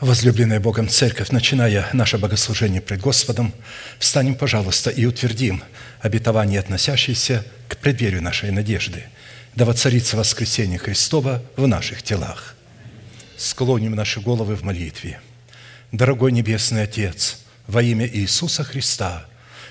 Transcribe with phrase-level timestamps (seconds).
[0.00, 3.52] Возлюбленная Богом Церковь, начиная наше богослужение пред Господом,
[3.98, 5.62] встанем, пожалуйста, и утвердим
[6.00, 9.04] обетование, относящееся к преддверию нашей надежды.
[9.54, 12.56] Да воцарится воскресение Христова в наших телах.
[13.36, 15.20] Склоним наши головы в молитве.
[15.92, 19.26] Дорогой Небесный Отец, во имя Иисуса Христа,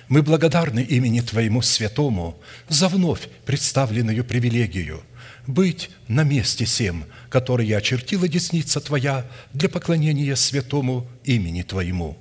[0.09, 5.01] мы благодарны имени Твоему Святому за вновь представленную привилегию
[5.53, 12.17] быть на месте всем– которые очертила десница Твоя для поклонения святому имени Твоему.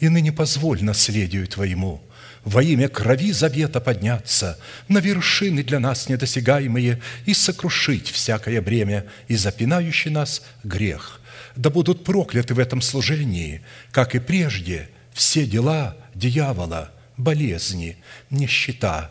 [0.00, 2.02] И ныне позволь наследию Твоему
[2.44, 9.36] во имя крови завета подняться на вершины для нас недосягаемые и сокрушить всякое бремя и
[9.36, 11.20] запинающий нас грех.
[11.56, 13.60] Да будут прокляты в этом служении,
[13.90, 17.98] как и прежде, все дела дьявола, болезни,
[18.30, 19.10] нищета,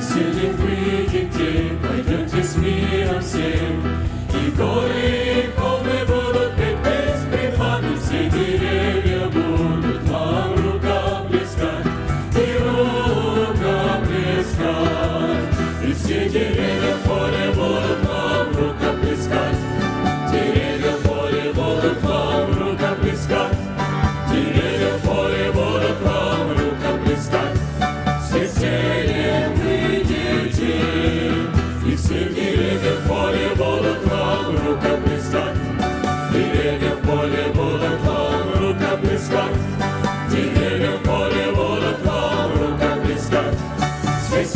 [0.00, 3.84] Если выйдете, пойдете с миром всем,
[4.32, 5.79] и горы подающий,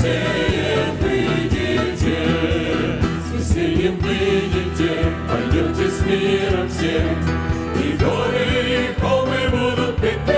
[0.05, 2.19] веселье выйдете,
[3.27, 4.91] с выйдете,
[5.29, 7.17] пойдете с миром всем,
[7.83, 10.34] и горы, и холмы будут петь.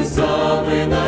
[0.00, 0.99] Ты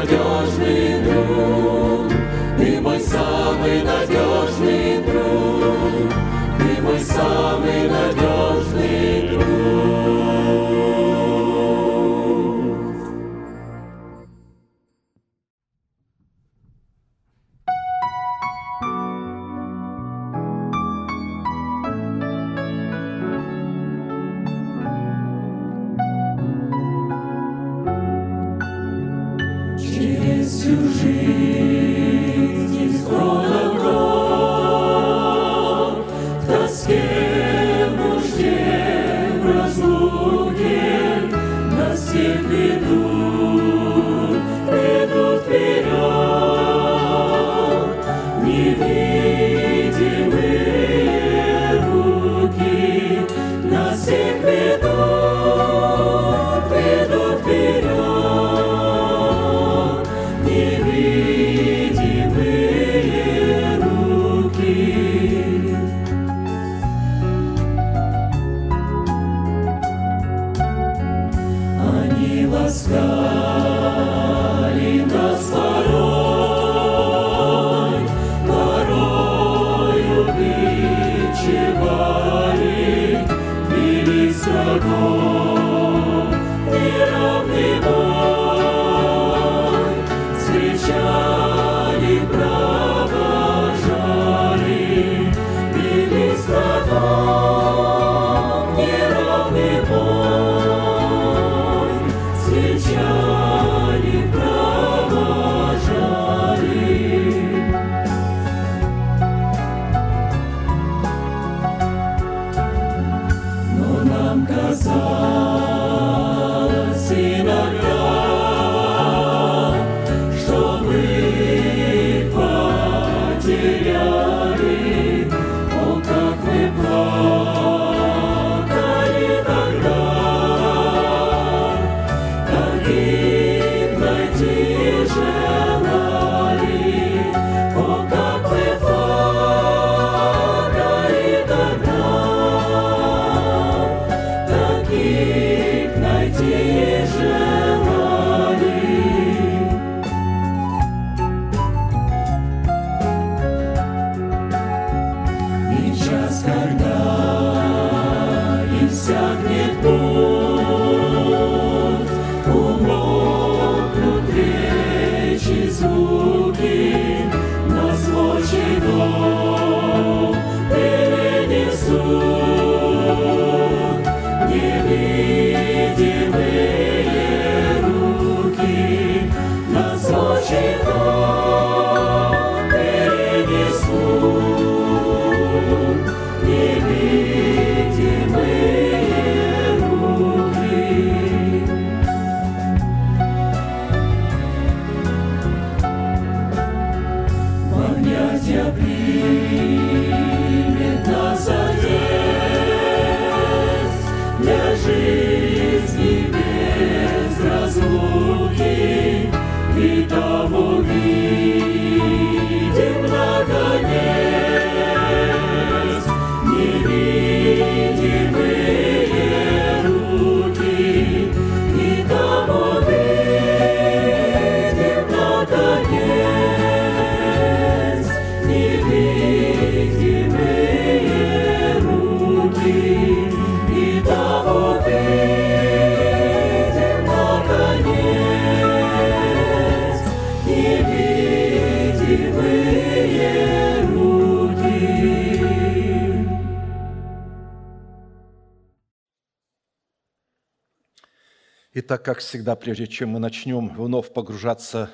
[252.03, 254.91] как всегда, прежде чем мы начнем вновь погружаться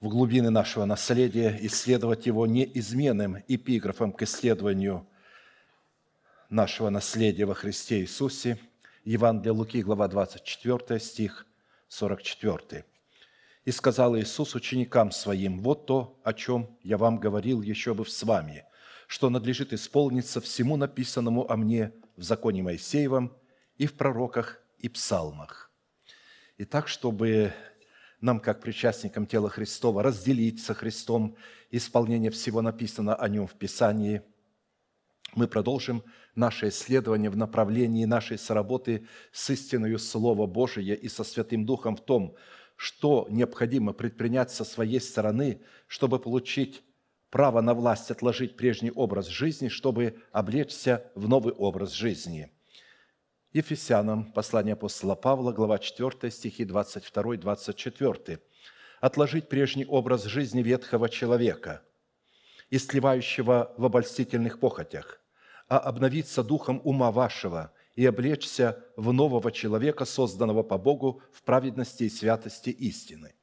[0.00, 5.06] в глубины нашего наследия, исследовать его неизменным эпиграфом к исследованию
[6.48, 8.58] нашего наследия во Христе Иисусе,
[9.04, 11.46] Евангелие Луки, глава 24, стих
[11.88, 12.84] 44.
[13.64, 18.22] «И сказал Иисус ученикам Своим, вот то, о чем я вам говорил еще бы с
[18.22, 18.64] вами,
[19.06, 23.36] что надлежит исполниться всему написанному о мне в законе Моисеевом
[23.76, 25.71] и в пророках и псалмах».
[26.58, 27.52] И так, чтобы
[28.20, 31.36] нам, как причастникам тела Христова, разделить со Христом
[31.70, 34.22] исполнение всего написано о Нем в Писании,
[35.34, 36.04] мы продолжим
[36.34, 42.02] наше исследование в направлении нашей соработы с истиною Слова Божия и со Святым Духом в
[42.02, 42.36] том,
[42.76, 46.82] что необходимо предпринять со своей стороны, чтобы получить
[47.30, 52.52] право на власть отложить прежний образ жизни, чтобы облечься в новый образ жизни–
[53.52, 58.40] Ефесянам, послание апостола Павла, глава 4, стихи 22-24.
[59.02, 61.82] «Отложить прежний образ жизни ветхого человека,
[62.70, 65.20] истлевающего в обольстительных похотях,
[65.68, 72.04] а обновиться духом ума вашего и облечься в нового человека, созданного по Богу в праведности
[72.04, 73.34] и святости истины».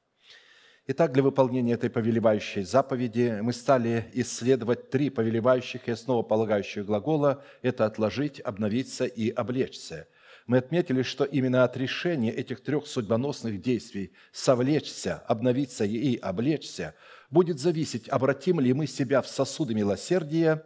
[0.92, 7.86] Итак, для выполнения этой повелевающей заповеди мы стали исследовать три повелевающих и основополагающих глагола– это
[7.86, 10.08] «отложить», «обновиться» и «облечься».
[10.48, 16.96] Мы отметили, что именно от решения этих трех судьбоносных действий– «совлечься», «обновиться» и «облечься»–
[17.30, 20.64] будет зависеть, обратим ли мы себя в сосуды милосердия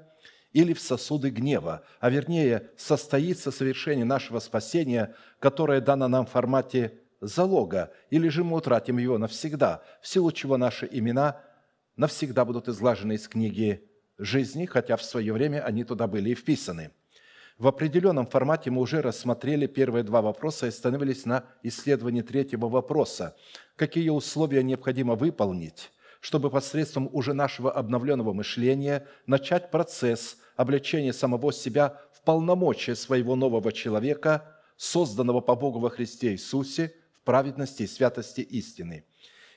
[0.54, 7.03] или в сосуды гнева, а вернее, состоится совершение нашего спасения, которое дано нам в формате
[7.24, 11.42] залога, или же мы утратим его навсегда, в силу чего наши имена
[11.96, 16.92] навсегда будут изглажены из книги жизни, хотя в свое время они туда были и вписаны.
[17.58, 23.36] В определенном формате мы уже рассмотрели первые два вопроса и остановились на исследовании третьего вопроса.
[23.76, 32.02] Какие условия необходимо выполнить, чтобы посредством уже нашего обновленного мышления начать процесс обличения самого себя
[32.12, 39.06] в полномочия своего нового человека, созданного по Богу во Христе Иисусе– праведности и святости истины.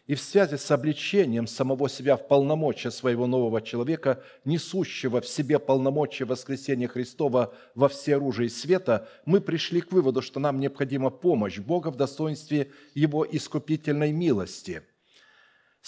[0.07, 5.59] И в связи с обличением самого себя в полномочия своего нового человека, несущего в себе
[5.59, 11.59] полномочия воскресения Христова во все оружие света, мы пришли к выводу, что нам необходима помощь
[11.59, 14.83] Бога в достоинстве Его искупительной милости–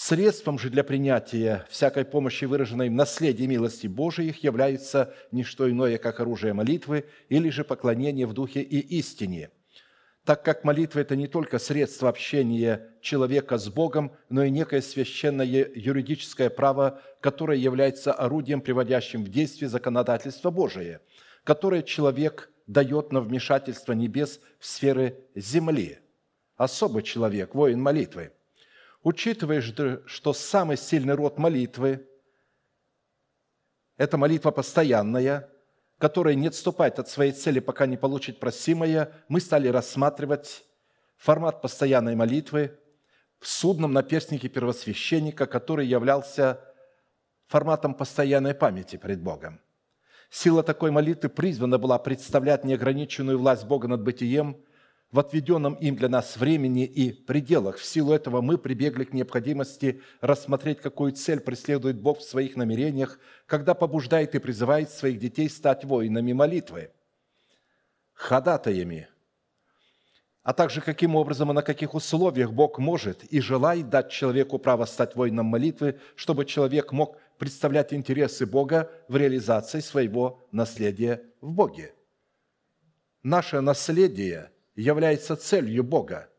[0.01, 5.97] Средством же для принятия всякой помощи, выраженной в наследии милости Божиих, является не что иное,
[5.97, 9.49] как оружие молитвы или же поклонение в духе и истине–
[10.29, 15.43] так как молитва– это не только средство общения человека с Богом, но и некое священное
[15.43, 21.01] юридическое право, которое является орудием, приводящим в действие законодательство Божие,
[21.43, 25.97] которое человек дает на вмешательство небес в сферы земли.
[26.57, 28.31] Особый человек, воин молитвы.
[29.01, 29.63] Учитывая,
[30.05, 32.07] что самый сильный род молитвы–
[33.97, 35.49] это молитва постоянная–
[35.99, 40.63] которая не отступает от своей цели, пока не получит просимое, мы стали рассматривать
[41.17, 42.79] формат постоянной молитвы
[43.39, 46.61] в судном наперстнике первосвященника, который являлся
[47.47, 49.59] форматом постоянной памяти пред Богом.
[50.29, 54.57] Сила такой молитвы призвана была представлять неограниченную власть Бога над бытием–
[55.11, 57.77] в отведенном им для нас времени и пределах.
[57.77, 63.19] В силу этого мы прибегли к необходимости рассмотреть, какую цель преследует Бог в своих намерениях,
[63.47, 66.91] когда побуждает и призывает своих детей стать воинами молитвы,
[68.13, 69.07] ходатаями,
[70.43, 74.85] а также каким образом и на каких условиях Бог может и желает дать человеку право
[74.85, 81.93] стать воином молитвы, чтобы человек мог представлять интересы Бога в реализации своего наследия в Боге.
[83.23, 86.29] Наше наследие– является целью Бога.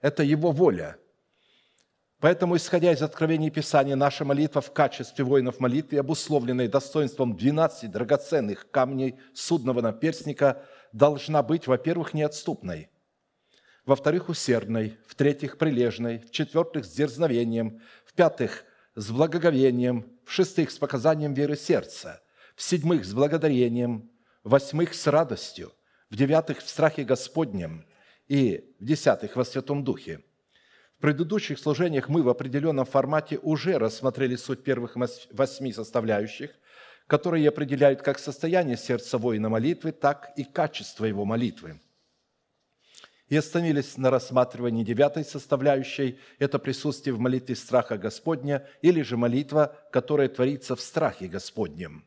[0.00, 0.98] Это Его воля.
[2.18, 8.70] Поэтому, исходя из откровений Писания, наша молитва в качестве воинов молитвы, обусловленной достоинством 12 драгоценных
[8.70, 12.88] камней судного наперстника, должна быть, во-первых, неотступной.
[13.84, 18.64] во-вторых, усердной, в-третьих, прилежной, в-четвертых, с дерзновением, в-пятых,
[18.96, 22.20] с благоговением, в-шестых, с показанием веры сердца,
[22.56, 24.10] в-седьмых, с благодарением,
[24.42, 25.75] в-восьмых, с радостью,
[26.10, 27.86] в-девятых, в страхе Господнем
[28.28, 30.22] и в-десятых, во Святом Духе.
[30.98, 36.50] В предыдущих служениях мы в определенном формате уже рассмотрели суть первых восьми составляющих,
[37.06, 41.80] которые определяют как состояние сердца воина молитвы, так и качество его молитвы–
[43.28, 49.76] и остановились на рассматривании девятой составляющей– это присутствие в молитве страха Господня или же молитва,
[49.90, 52.04] которая творится в страхе Господнем.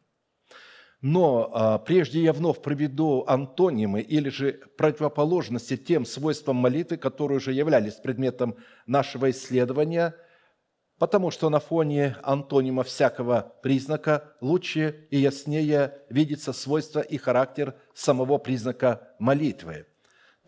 [1.02, 7.54] Но а, прежде я вновь приведу антонимы или же противоположности тем свойствам молитвы, которые уже
[7.54, 10.16] являлись предметом нашего исследования,
[10.98, 18.38] потому что на фоне антонима всякого признака лучше и яснее видится свойство и характер самого
[18.38, 19.86] признака молитвы–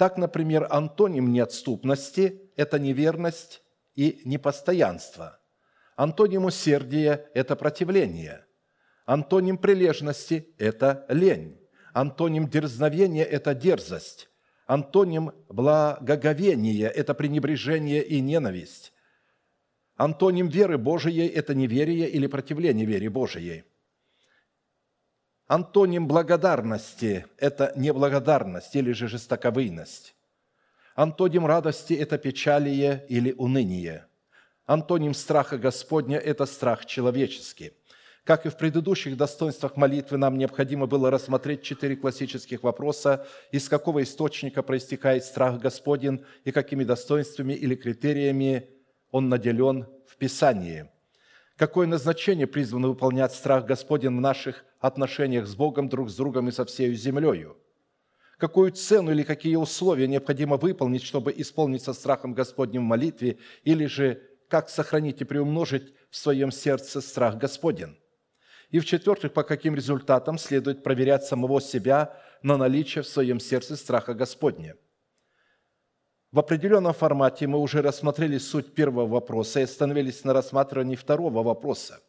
[0.02, 3.62] так, например, антоним неотступности– это неверность
[3.94, 5.40] и непостоянство.
[5.96, 8.44] Антоним усердия– это противление.
[9.12, 11.60] Антоним прилежности– это лень.
[11.92, 14.30] Антоним дерзновения– это дерзость.
[14.68, 18.94] Антоним благоговения– это пренебрежение и ненависть.
[19.98, 23.66] Антоним веры Божией– это неверие или противление вере Божией.
[25.48, 30.16] Антоним благодарности– это неблагодарность или же жестоковыйность.
[30.96, 34.06] Антоним радости– это печалие или уныние.
[34.66, 37.74] Антоним страха Господня– это страх человеческий.
[38.24, 44.04] Как и в предыдущих достоинствах молитвы, нам необходимо было рассмотреть четыре классических вопроса, из какого
[44.04, 48.70] источника проистекает страх Господень и какими достоинствами или критериями
[49.12, 50.90] он наделен в Писании–
[51.62, 56.52] какое назначение призвано выполнять страх Господень в наших отношениях с Богом, друг с другом и
[56.52, 57.56] со всей землею.
[58.40, 63.86] Какую цену или какие условия необходимо выполнить, чтобы исполнить со страхом Господним в молитве, или
[63.86, 67.96] же как сохранить и приумножить в своем сердце страх Господень.
[68.72, 74.14] И в-четвертых, по каким результатам следует проверять самого себя на наличие в своем сердце страха
[74.14, 74.76] Господня–
[76.32, 82.00] в определенном формате мы уже рассмотрели суть первого вопроса и остановились на рассматривании второго вопроса.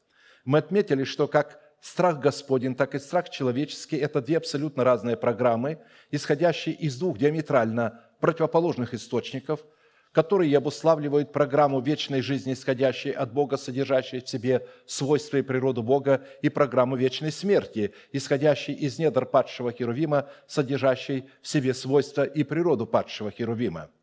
[0.44, 5.80] Мы отметили, что как страх Господень, так и страх человеческий– это две абсолютно разные программы,
[6.12, 9.64] исходящие из двух диаметрально противоположных источников,
[10.12, 16.24] которые обуславливают программу вечной жизни, исходящей от Бога, содержащей в себе свойства и природу Бога,
[16.42, 22.86] и программу вечной смерти, исходящей из недр падшего Херувима, содержащей в себе свойства и природу
[22.86, 23.88] падшего Херувима–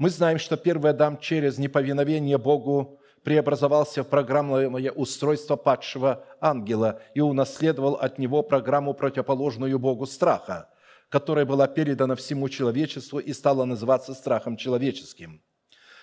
[0.00, 7.20] мы знаем, что первый Адам через неповиновение Богу преобразовался в программное устройство падшего ангела и
[7.20, 10.70] унаследовал от него программу, противоположную Богу страха,
[11.10, 15.42] которая была передана всему человечеству и стала называться страхом человеческим.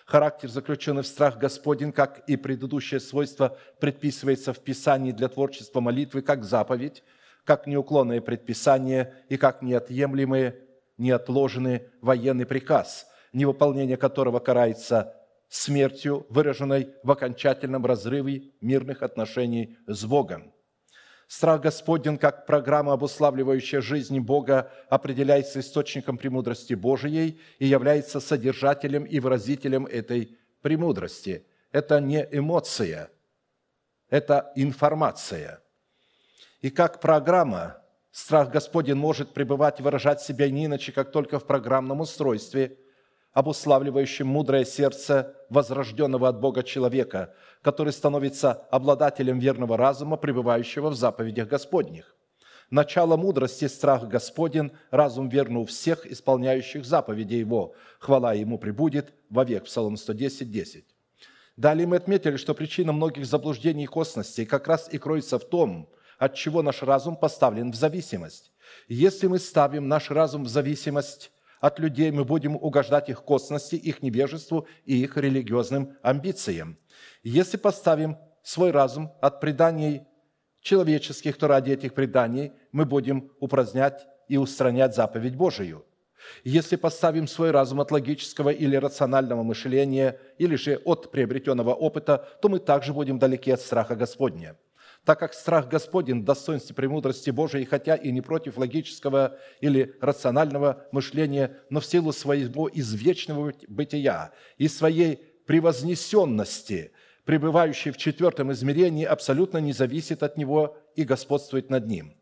[0.05, 6.21] Характер, заключенный в страх Господень, как и предыдущее свойство, предписывается в Писании для творчества молитвы
[6.21, 7.03] как заповедь,
[7.43, 10.53] как неуклонное предписание и как неотъемлемый,
[10.97, 15.13] неотложенный военный приказ– невыполнение которого карается
[15.49, 20.53] смертью, выраженной в окончательном разрыве мирных отношений с Богом.
[21.27, 29.19] Страх Господень, как программа, обуславливающая жизнь Бога, определяется источником премудрости Божией и является содержателем и
[29.19, 31.45] выразителем этой премудрости.
[31.71, 33.11] Это не эмоция,
[34.09, 35.61] это информация.
[36.61, 41.45] И как программа, страх Господень может пребывать и выражать себя не иначе, как только в
[41.45, 42.77] программном устройстве–
[43.37, 51.47] обуславливающим мудрое сердце возрожденного от Бога человека, который становится обладателем верного разума, пребывающего в заповедях
[51.47, 52.15] Господних.
[52.71, 57.75] Начало мудрости– страх Господен, разум верный у всех, исполняющих заповеди Его.
[57.99, 59.65] Хвала Ему прибудет вовек.
[59.65, 60.85] Псалом 110, 10.
[61.57, 65.87] Далее мы отметили, что причина многих заблуждений и косностей как раз и кроется в том,
[66.17, 68.51] от чего наш разум поставлен в зависимость.
[68.87, 74.01] Если мы ставим наш разум в зависимость от людей, мы будем угождать их косности, их
[74.01, 76.77] невежеству и их религиозным амбициям.
[77.23, 80.03] Если поставим свой разум от преданий
[80.61, 85.85] человеческих, то ради этих преданий мы будем упразднять и устранять заповедь Божию.
[86.43, 92.49] Если поставим свой разум от логического или рационального мышления, или же от приобретенного опыта, то
[92.49, 94.57] мы также будем далеки от страха Господня–
[95.07, 101.55] так как страх Господень достоинстве премудрости Божией, хотя и не против логического или рационального мышления,
[101.69, 105.15] но в силу своего извечного бытия и своей
[105.45, 106.91] превознесенности,
[107.23, 112.13] пребывающей в четвертом измерении, абсолютно не зависит от него и господствует над ним.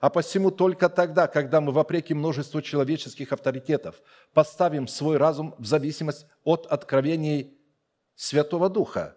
[0.00, 4.00] А посему только тогда, когда мы, вопреки множеству человеческих авторитетов,
[4.32, 7.58] поставим свой разум в зависимость от откровений
[8.14, 9.14] Святого Духа,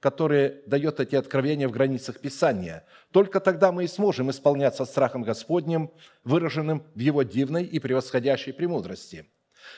[0.00, 5.92] который дает эти откровения в границах Писания, только тогда мы и сможем исполняться страхом Господним,
[6.24, 9.26] выраженным в Его дивной и превосходящей премудрости–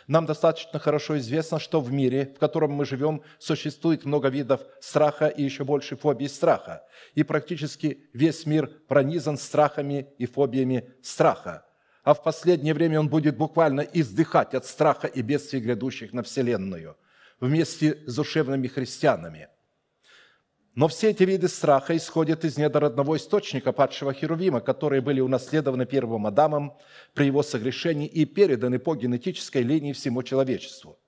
[0.07, 5.27] нам достаточно хорошо известно, что в мире, в котором мы живем, существует много видов страха
[5.27, 6.85] и еще больше фобий страха.
[7.15, 11.67] И практически весь мир пронизан страхами и фобиями страха.
[12.05, 16.97] А в последнее время он будет буквально издыхать от страха и бедствий, грядущих на Вселенную,
[17.41, 19.49] вместе с душевными христианами–
[20.75, 25.85] но все эти виды страха исходят из недр одного источника падшего Херувима, которые были унаследованы
[25.85, 26.79] первым Адамом
[27.13, 30.99] при его согрешении и переданы по генетической линии всему человечеству.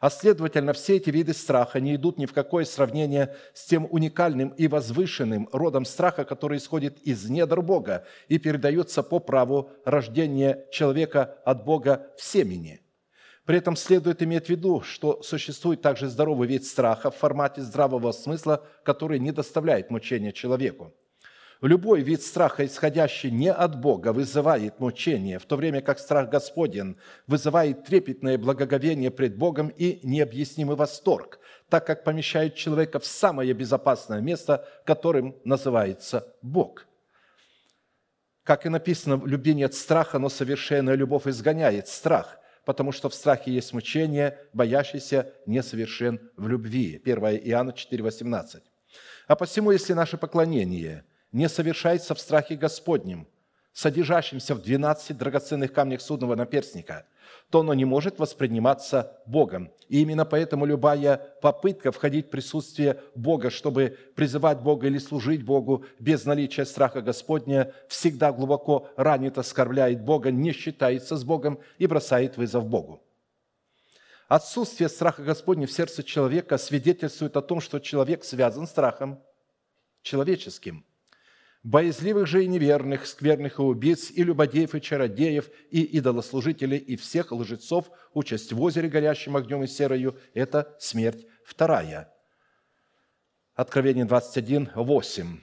[0.00, 4.48] А следовательно, все эти виды страха не идут ни в какое сравнение с тем уникальным
[4.50, 11.38] и возвышенным родом страха, который исходит из недр Бога и передается по праву рождения человека
[11.44, 12.80] от Бога в семени–
[13.50, 18.12] при этом следует иметь в виду, что существует также здоровый вид страха в формате здравого
[18.12, 20.94] смысла, который не доставляет мучения человеку.
[21.60, 26.96] Любой вид страха, исходящий не от Бога, вызывает мучение, в то время как страх Господен
[27.26, 34.20] вызывает трепетное благоговение пред Богом и необъяснимый восторг, так как помещает человека в самое безопасное
[34.20, 36.86] место, которым называется Бог.
[38.44, 42.36] Как и написано, в любви нет страха, но совершенная любовь изгоняет страх
[42.70, 47.02] потому что в страхе есть мучение, боящийся несовершен в любви.
[47.04, 48.62] 1 Иоанна 4, 18.
[49.26, 53.26] А посему, если наше поклонение не совершается в страхе Господнем,
[53.80, 57.06] содержащемся в 12 драгоценных камнях судного наперстника–
[57.50, 59.72] то оно не может восприниматься Богом.
[59.88, 65.84] И именно поэтому любая попытка входить в присутствие Бога, чтобы призывать Бога или служить Богу
[65.98, 72.36] без наличия страха Господня, всегда глубоко ранит, оскорбляет Бога, не считается с Богом и бросает
[72.36, 73.02] вызов Богу.
[74.28, 79.20] Отсутствие страха Господня в сердце человека свидетельствует о том, что человек связан страхом
[80.02, 80.84] человеческим–
[81.62, 87.32] боязливых же и неверных, скверных и убийц, и любодеев, и чародеев, и идолослужителей, и всех
[87.32, 92.12] лжецов, участь в озере, горящим огнем и серою– это смерть вторая.
[93.54, 95.38] Откровение 21, 8.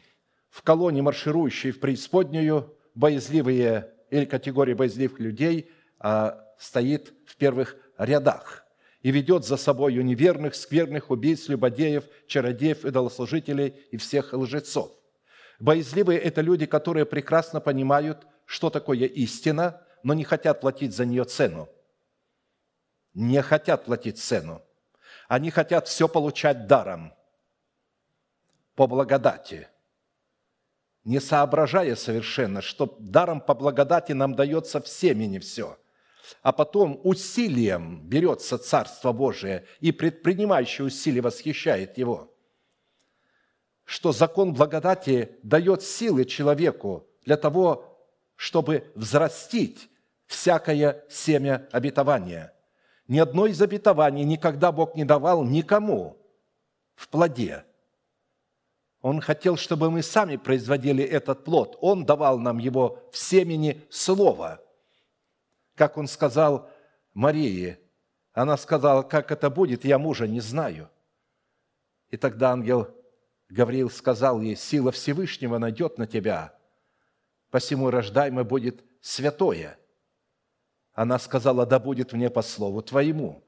[0.49, 8.65] В колонне, марширующей в преисподнюю, боязливые или категория боязливых людей а, стоит в первых рядах
[9.03, 14.91] и ведет за собой неверных, скверных, убийц, любодеев, чародеев, идолослужителей и всех лжецов.
[15.59, 21.23] Боязливые– это люди, которые прекрасно понимают, что такое истина, но не хотят платить за нее
[21.23, 21.67] цену.
[23.13, 24.61] Не хотят платить цену.
[25.27, 27.13] Они хотят все получать даром,
[28.75, 29.67] по благодати,
[31.03, 35.77] не соображая совершенно, что даром по благодати нам дается всеми не все–
[36.41, 42.36] а потом усилием берется Царство Божие, и предпринимающий усилие восхищает его
[43.87, 47.97] что закон благодати дает силы человеку для того,
[48.35, 49.89] чтобы взрастить
[50.25, 52.53] всякое семя обетования.
[53.07, 56.17] Ни одно из обетований никогда Бог не давал никому
[56.95, 57.63] в плоде.
[59.01, 61.77] Он хотел, чтобы мы сами производили этот плод.
[61.79, 64.59] Он давал нам его в семени слова.
[65.75, 66.69] Как он сказал
[67.13, 67.77] Марии,
[68.33, 70.89] она сказала, как это будет, я мужа не знаю.
[72.09, 72.96] И тогда ангел
[73.49, 76.53] Гавриил сказал ей, сила Всевышнего найдет на тебя,
[77.49, 79.77] посему рождаемо будет святое.
[80.93, 83.43] Она сказала, да будет мне по слову твоему.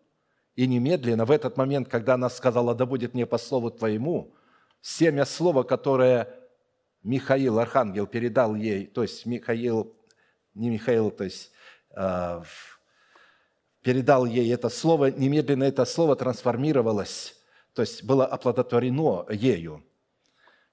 [0.55, 4.33] И немедленно, в этот момент, когда она сказала, да будет мне по слову твоему,
[4.81, 6.33] семя слова, которое
[7.03, 9.95] Михаил, архангел, передал ей, то есть Михаил,
[10.53, 11.51] не Михаил, то есть
[11.91, 12.43] э,
[13.81, 17.35] передал ей это слово, немедленно это слово трансформировалось,
[17.73, 19.83] то есть было оплодотворено ею–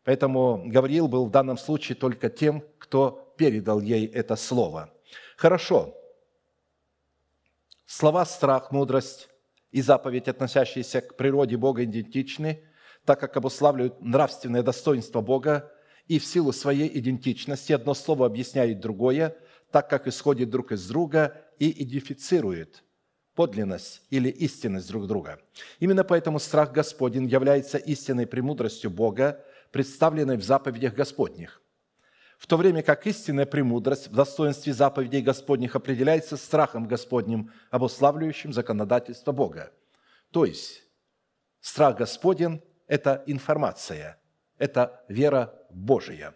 [0.07, 4.89] Поэтому Гавриил был в данном случае только тем, кто передал ей это слово.
[5.37, 5.95] Хорошо.
[7.87, 9.29] Слова «страх», «мудрость»
[9.73, 12.63] и заповедь, относящиеся к природе Бога, идентичны,
[13.05, 15.73] так как обуславливают нравственное достоинство Бога,
[16.07, 19.37] и в силу своей идентичности одно слово объясняет другое,
[19.73, 22.85] так как исходит друг из друга и идентифицирует
[23.35, 25.41] подлинность или истинность друг друга.
[25.81, 31.63] Именно поэтому страх Господень является истинной премудростью Бога, представленной в заповедях Господних.
[32.39, 39.33] В то время как истинная премудрость в достоинстве заповедей Господних определяется страхом Господним, обуславливающим законодательство
[39.33, 39.73] Бога.
[40.31, 40.83] То есть
[41.61, 44.19] страх Господен– это информация,
[44.59, 46.35] это вера Божия.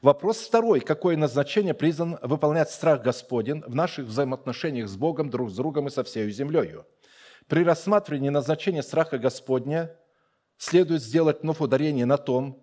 [0.00, 0.80] Вопрос второй.
[0.80, 5.90] Какое назначение призван выполнять страх Господень в наших взаимоотношениях с Богом, друг с другом и
[5.90, 6.86] со всей землею?
[7.48, 9.96] При рассматривании назначения страха Господня
[10.58, 12.62] следует сделать вновь ударение на том,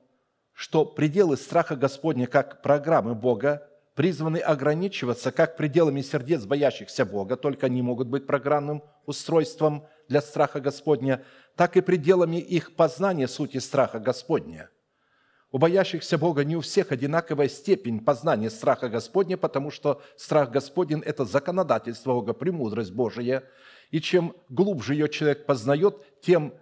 [0.53, 7.65] что пределы страха Господня как программы Бога призваны ограничиваться как пределами сердец боящихся Бога, только
[7.65, 11.23] они могут быть программным устройством для страха Господня,
[11.55, 14.69] так и пределами их познания сути страха Господня.
[15.51, 21.01] У боящихся Бога не у всех одинаковая степень познания страха Господня, потому что страх Господень–
[21.05, 23.43] это законодательство Бога, премудрость Божия.
[23.89, 26.53] И чем глубже ее человек познает, тем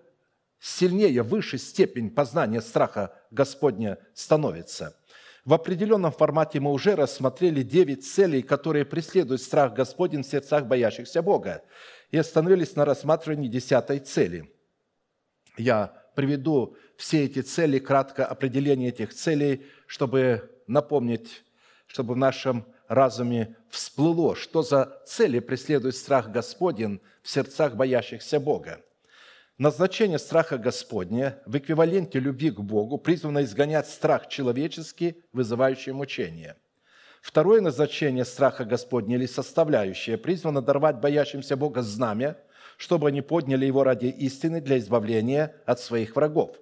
[0.65, 4.97] сильнее, выше степень познания страха Господня становится–
[5.45, 11.21] в определенном формате мы уже рассмотрели девять целей, которые преследуют страх Господень в сердцах боящихся
[11.21, 11.63] Бога,
[12.11, 14.49] и остановились на рассматривании десятой цели.
[15.57, 21.43] Я приведу все эти цели, кратко определение этих целей, чтобы напомнить,
[21.87, 28.81] чтобы в нашем разуме всплыло, что за цели преследует страх Господень в сердцах боящихся Бога.
[29.59, 36.55] Назначение страха Господня в эквиваленте любви к Богу призвано изгонять страх человеческий, вызывающий мучение.
[37.21, 42.35] Второе назначение страха Господня или составляющее призвано даровать боящимся Бога знамя,
[42.77, 46.57] чтобы они подняли его ради истины для избавления от своих врагов.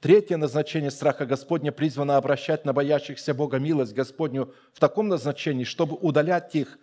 [0.00, 5.96] Третье назначение страха Господня призвано обращать на боящихся Бога милость Господню в таком назначении, чтобы
[5.96, 6.78] удалять их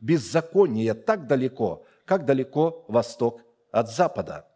[0.00, 4.48] беззаконие так далеко, как далеко восток от запада–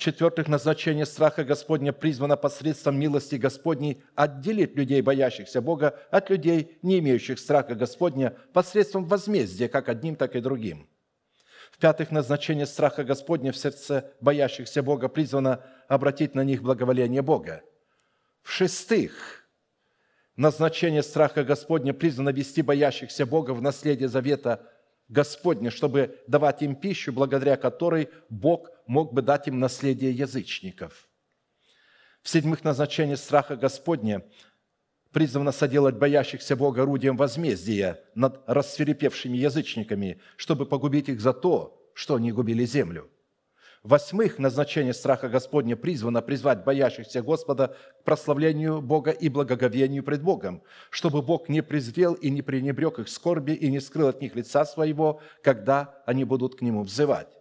[0.00, 7.00] в-четвертых, назначение страха Господня призвано посредством милости Господней отделить людей, боящихся Бога, от людей, не
[7.00, 10.88] имеющих страха Господня, посредством возмездия как одним, так и другим.
[11.70, 17.62] В-пятых, назначение страха Господня в сердце боящихся Бога призвано обратить на них благоволение Бога.
[18.42, 19.46] В-шестых,
[20.34, 24.66] назначение страха Господня призвано вести боящихся Бога в наследие завета
[25.10, 31.08] Господня, чтобы давать им пищу, благодаря которой Бог мог бы дать им наследие язычников.
[32.22, 34.24] В-седьмых, назначение страха Господня
[35.12, 42.16] призвано соделать боящихся Бога орудием возмездия над рассверепевшими язычниками, чтобы погубить их за то, что
[42.16, 43.08] они губили землю–
[43.82, 50.62] Восьмых, назначение страха Господня призвано призвать боящихся Господа к прославлению Бога и благоговению пред Богом,
[50.90, 54.66] чтобы Бог не презрел и не пренебрег их скорби и не скрыл от них лица
[54.66, 57.39] своего, когда они будут к Нему взывать.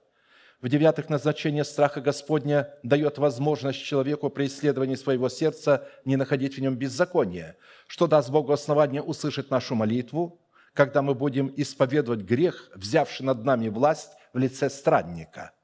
[0.61, 6.61] В девятых, назначение страха Господня дает возможность человеку при исследовании своего сердца не находить в
[6.61, 7.55] нем беззакония,
[7.87, 10.41] что даст Богу основание услышать нашу молитву,
[10.73, 15.53] когда мы будем исповедовать грех, взявший над нами власть в лице странника–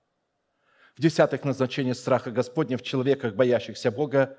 [0.95, 4.37] в десятых назначение страха Господня в человеках, боящихся Бога,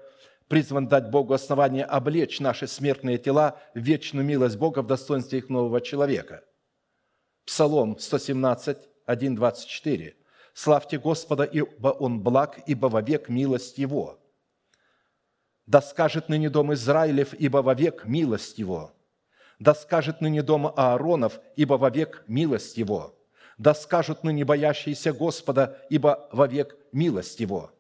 [0.48, 5.50] призван дать Богу основание облечь наши смертные тела в вечную милость Бога в достоинстве их
[5.50, 6.44] нового человека.
[7.44, 10.16] Псалом 117, 1, 24.
[10.56, 14.18] «Славьте Господа, ибо Он благ, ибо вовек милость Его».
[15.66, 18.92] «Да скажет ныне дом Израилев, ибо вовек милость Его».
[19.58, 23.12] «Да скажет ныне дом Ааронов, ибо вовек милость Его»
[23.58, 27.70] да скажут ныне боящиеся Господа, ибо вовек милость Его.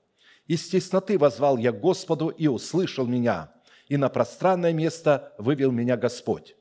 [0.46, 3.52] Из тесноты возвал я Господу, и услышал меня,
[3.88, 6.56] и на пространное место вывел меня Господь.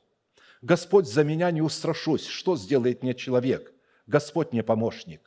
[0.60, 3.72] Господь, за меня не устрашусь, что сделает мне человек?
[4.06, 5.25] Господь мне помощник.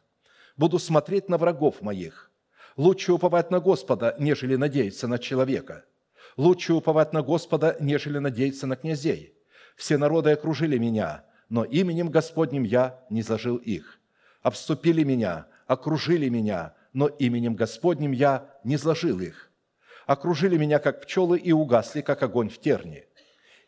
[0.59, 2.29] Буду смотреть на врагов моих.
[2.75, 5.85] Лучше уповать на Господа, нежели надеяться на человека.
[6.35, 9.33] Лучше уповать на Господа, нежели надеяться на князей.
[9.77, 14.01] Все народы окружили меня, но именем Господним я не зажил их.
[14.41, 19.49] Обступили меня, окружили меня, но именем Господним я не зложил их.
[20.07, 23.05] Окружили меня, как пчелы, и угасли, как огонь в терне.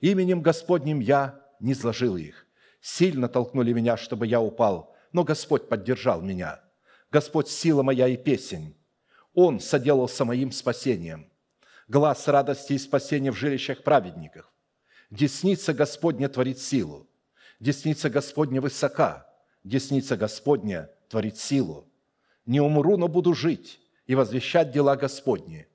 [0.02, 2.46] Именем Господним я не зложил их.
[2.82, 6.61] Сильно толкнули меня, чтобы я упал, но Господь поддержал меня.
[7.12, 8.76] Господь– сила моя и песень.
[9.34, 11.30] Он соделался моим спасением.
[11.88, 14.52] Глаз радости и спасения в жилищах праведников.
[15.10, 17.10] Десница Господня творит силу.
[17.60, 19.28] Десница Господня высока,
[19.64, 21.86] десница Господня творит силу.
[22.46, 25.68] Не умру, но буду жить и возвещать дела Господни.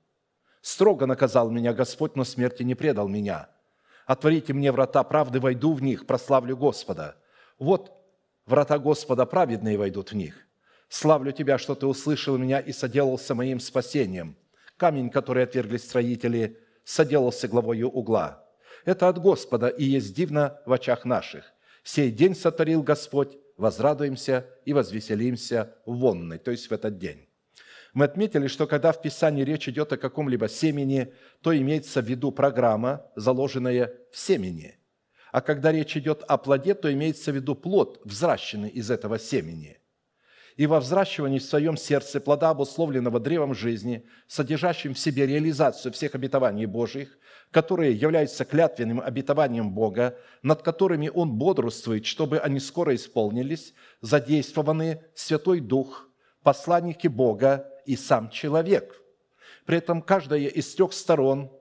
[0.61, 3.49] Строго наказал меня Господь, но смерти не предал меня.
[4.07, 7.15] Отворите мне врата правды, войду в них, прославлю Господа.
[7.59, 7.91] Вот
[8.45, 10.46] врата Господа праведные войдут в них.
[10.89, 14.35] Славлю Тебя, что Ты услышал меня и соделался моим спасением.
[14.77, 18.45] Камень, который отвергли строители, соделался главою угла.
[18.85, 21.53] Это от Господа и есть дивно в очах наших
[21.87, 27.29] сей день сотворил Господь, возрадуемся и возвеселимся в вонной, то есть в этот день.
[27.93, 32.31] Мы отметили, что когда в Писании речь идет о каком-либо семени, то имеется в виду
[32.31, 34.77] программа, заложенная в семени.
[35.31, 39.76] А когда речь идет о плоде, то имеется в виду плод, взращенный из этого семени.
[40.57, 46.15] И во взращивании в своем сердце плода, обусловленного древом жизни, содержащим в себе реализацию всех
[46.15, 47.19] обетований Божьих,
[47.51, 55.59] которые являются клятвенным обетованием Бога, над которыми Он бодрствует, чтобы они скоро исполнились, задействованы Святой
[55.59, 56.09] Дух,
[56.41, 58.99] посланники Бога и сам человек.
[59.67, 61.51] При этом каждая из трех сторон,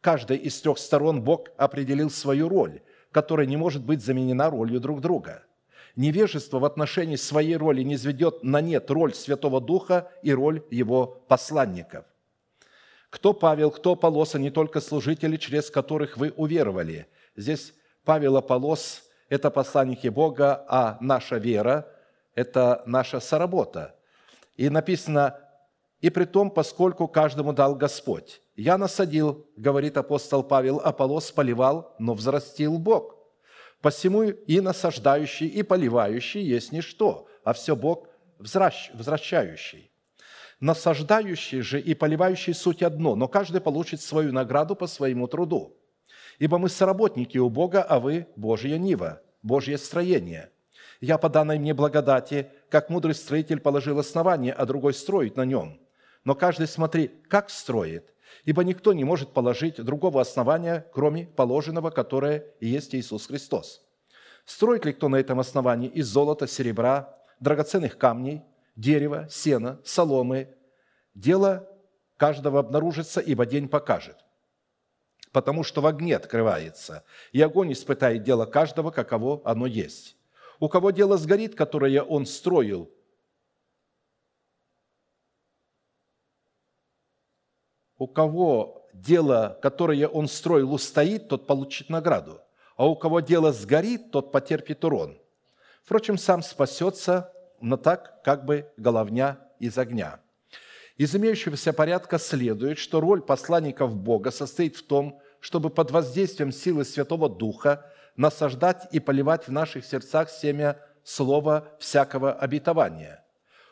[0.00, 5.00] каждая из трех сторон Бог определил свою роль, которая не может быть заменена ролью друг
[5.00, 5.44] друга.
[5.96, 11.06] Невежество в отношении своей роли не изведет на нет роль Святого Духа и роль Его
[11.28, 12.04] посланников.
[13.10, 17.08] Кто Павел, кто Аполос, а не только служители, через которых вы уверовали.
[17.34, 17.74] Здесь
[18.04, 21.88] Павел Аполос– это посланники Бога, а наша вера–
[22.34, 23.96] это наша соработа.
[24.56, 25.38] И написано,
[26.00, 28.40] «И при том, поскольку каждому дал Господь».
[28.54, 33.19] «Я насадил,– говорит апостол Павел,– Аполос поливал, но взрастил Бог».
[33.80, 39.90] Посему и насаждающий, и поливающий есть ничто, а все Бог возвращающий.
[40.60, 45.76] Насаждающий же и поливающий суть одно, но каждый получит свою награду по своему труду.
[46.38, 50.50] Ибо мы соработники у Бога, а вы– Божья нива, Божье строение.
[51.00, 55.80] Я по данной мне благодати, как мудрый строитель положил основание, а другой строит на нем.
[56.24, 58.12] Но каждый смотри, как строит,
[58.44, 63.82] ибо никто не может положить другого основания, кроме положенного, которое и есть Иисус Христос.
[64.44, 68.42] Строит ли кто на этом основании из золота, серебра, драгоценных камней,
[68.76, 70.54] дерева, сена, соломы.
[71.14, 71.68] Дело
[72.16, 74.16] каждого обнаружится, ибо день покажет.
[75.32, 80.16] Потому что в огне открывается, и огонь испытает дело каждого, каково оно есть.
[80.58, 82.90] У кого дело сгорит, которое он строил,
[88.00, 92.40] у кого дело, которое он строил, устоит, тот получит награду.
[92.76, 95.18] А у кого дело сгорит, тот потерпит урон.
[95.84, 97.30] Впрочем, сам спасется,
[97.60, 100.20] но так, как бы головня из огня.
[100.96, 106.86] Из имеющегося порядка следует, что роль посланников Бога состоит в том, чтобы под воздействием силы
[106.86, 107.84] Святого Духа
[108.16, 113.22] насаждать и поливать в наших сердцах семя слова всякого обетования.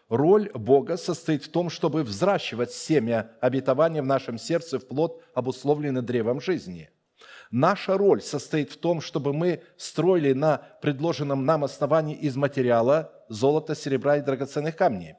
[0.09, 6.03] Роль Бога состоит в том, чтобы взращивать семя обетования в нашем сердце в плод, обусловленный
[6.03, 6.91] древом жизни–
[7.51, 13.75] Наша роль состоит в том, чтобы мы строили на предложенном нам основании из материала золота,
[13.75, 15.15] серебра и драгоценных камней,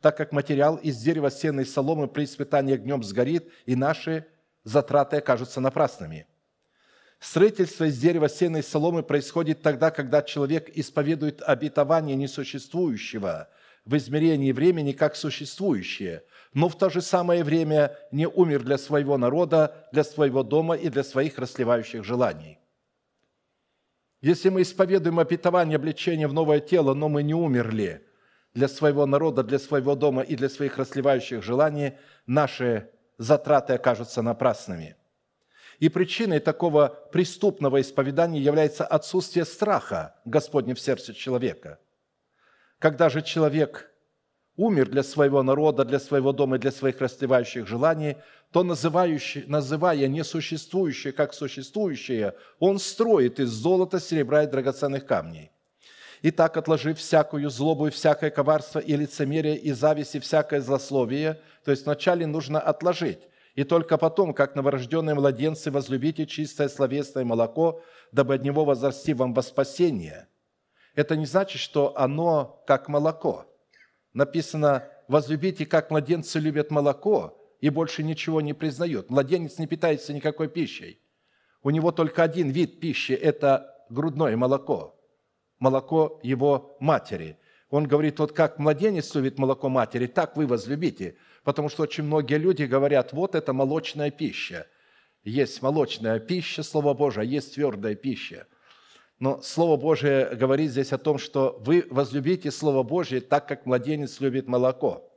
[0.00, 4.26] так как материал из дерева, сена и соломы при испытании огнем сгорит, и наши
[4.62, 6.26] затраты окажутся напрасными.
[7.18, 13.48] Строительство из дерева, сена и соломы происходит тогда, когда человек исповедует обетование несуществующего
[13.84, 16.24] в измерении времени как существующее,
[16.54, 20.88] но в то же самое время не умер для своего народа, для своего дома и
[20.88, 22.58] для своих расливающих желаний.
[24.20, 28.06] Если мы исповедуем обетование обличения в новое тело, но мы не умерли
[28.54, 31.94] для своего народа, для своего дома и для своих расливающих желаний,
[32.26, 34.96] наши затраты окажутся напрасными.
[35.80, 41.80] И причиной такого преступного исповедания является отсутствие страха Господня в сердце человека.
[42.82, 43.92] Когда же человек
[44.56, 48.16] умер для своего народа, для своего дома и для своих расслевающих желаний,
[48.50, 55.52] то, называющий, называя несуществующее как существующее, он строит из золота, серебра и драгоценных камней.
[56.22, 61.70] Итак, отложив всякую злобу и всякое коварство и лицемерие, и зависть, и всякое злословие, то
[61.70, 63.20] есть вначале нужно отложить,
[63.54, 67.80] и только потом, как новорожденные младенцы, возлюбите чистое словесное молоко,
[68.10, 70.26] дабы от него возрасти вам во спасение.
[70.94, 73.46] Это не значит, что оно как молоко–
[74.14, 79.10] написано, возлюбите, как младенцы любят молоко, и больше ничего не признают.
[79.10, 81.00] Младенец не питается никакой пищей.
[81.62, 84.98] У него только один вид пищи– это грудное молоко,
[85.58, 87.38] молоко его матери.
[87.70, 91.16] Он говорит, вот как младенец любит молоко матери, так вы возлюбите.
[91.44, 94.66] Потому что очень многие люди говорят, вот это молочная пища.
[95.24, 98.46] Есть молочная пища, Слово Божие, есть твердая пища.
[99.22, 104.18] Но Слово Божие говорит здесь о том, что вы возлюбите Слово Божие так, как младенец
[104.18, 105.08] любит молоко,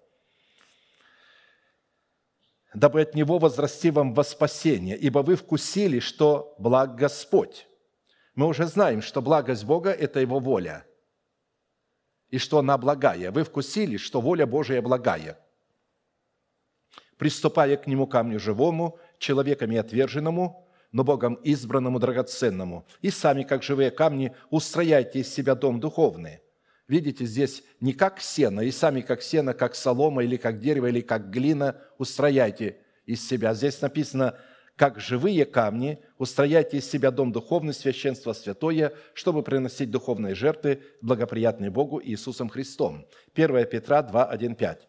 [2.76, 7.68] дабы от него возрасти вам во спасение, ибо вы вкусили, что благ Господь.
[8.36, 10.86] Мы уже знаем, что благость Бога– это Его воля,
[12.30, 13.32] и что она благая.
[13.32, 15.39] Вы вкусили, что воля Божия благая.
[17.18, 20.62] Приступая к Нему камню живому, человеками отверженному–
[20.96, 22.88] но Богом избранному драгоценному.
[23.02, 26.39] И сами, как живые камни, устрояйте из себя дом духовный,
[26.88, 31.02] видите, здесь не как сено, и сами как сено, как солома, или как дерево, или
[31.02, 33.54] как глина устрояйте из себя.
[33.54, 34.38] Здесь написано,
[34.78, 41.72] как живые камни, устрояйте из себя дом духовный, священство святое, чтобы приносить духовные жертвы, благоприятные
[41.72, 43.06] Богу Иисусом Христом.
[43.36, 44.88] 1 Петра 2, 1, 5.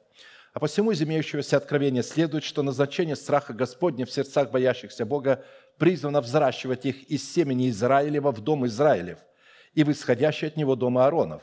[0.57, 5.45] А посему из имеющегося откровения следует, что назначение страха Господня в сердцах боящихся Бога
[5.79, 9.19] призвано взращивать их из семени Израилева в дом Израилев
[9.75, 11.43] и в исходящий от него дом Ааронов,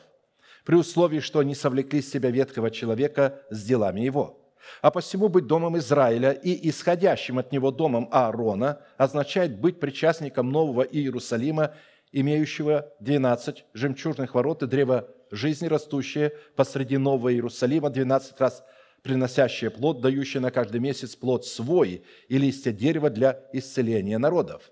[0.65, 4.39] при условии, что они совлекли с себя ветхого человека с делами его.
[4.81, 10.83] А посему быть домом Израиля и исходящим от него домом Аарона означает быть причастником нового
[10.83, 11.73] Иерусалима,
[12.11, 18.63] имеющего 12 жемчужных ворот и древо жизни, растущее посреди нового Иерусалима, 12 раз
[19.03, 24.71] приносящее плод, дающее на каждый месяц плод свой и листья дерева для исцеления народов.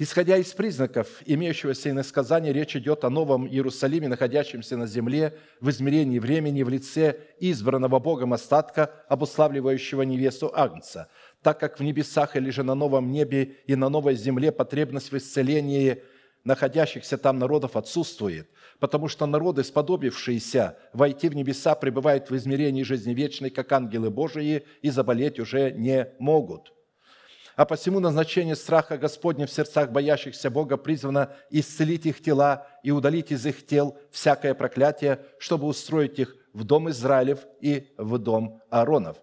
[0.00, 6.20] Исходя из признаков имеющегося иносказания, речь идет о новом Иерусалиме, находящемся на земле в измерении
[6.20, 11.08] времени в лице избранного Богом остатка, обуславливающего невесту Агнца,
[11.42, 15.16] так как в небесах или же на новом небе и на новой земле потребность в
[15.16, 16.00] исцелении
[16.48, 18.48] находящихся там народов отсутствует,
[18.80, 24.64] потому что народы, сподобившиеся войти в небеса, пребывают в измерении жизни вечной, как ангелы Божии,
[24.80, 26.72] и заболеть уже не могут.
[27.54, 33.30] А посему назначение страха Господня в сердцах боящихся Бога призвано исцелить их тела и удалить
[33.30, 39.18] из их тел всякое проклятие, чтобы устроить их в дом Израилев и в дом Ааронов.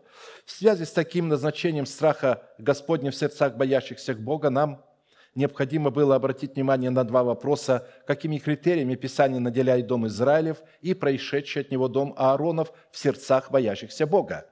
[0.46, 4.86] В связи с таким назначением страха Господня в сердцах боящихся Бога нам
[5.36, 11.64] необходимо было обратить внимание на два вопроса, какими критериями Писание наделяет дом Израилев и происшедший
[11.64, 14.50] от него дом Ааронов в сердцах боящихся Бога.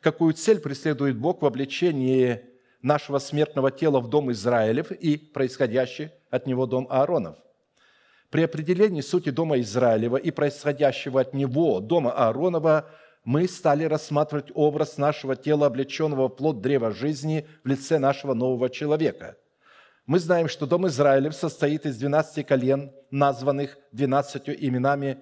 [0.00, 2.42] Какую цель преследует Бог в обличении
[2.82, 7.36] нашего смертного тела в дом Израилев и происходящий от него дом Ааронов?
[8.30, 12.90] При определении сути дома Израилева и происходящего от него дома Ааронова
[13.24, 18.68] мы стали рассматривать образ нашего тела, облеченного в плод древа жизни в лице нашего нового
[18.68, 19.36] человека–
[20.06, 25.18] мы знаем, что дом Израилев состоит из 12 колен, названных 12 именами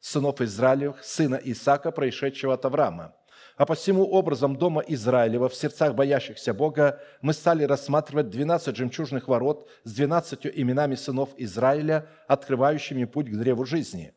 [0.00, 3.14] сынов Израилевых, сына Исаака, происшедшего от Авраама.
[3.56, 9.28] А по всему образом дома Израилева в сердцах боящихся Бога мы стали рассматривать 12 жемчужных
[9.28, 14.14] ворот с 12 именами сынов Израиля, открывающими путь к древу жизни.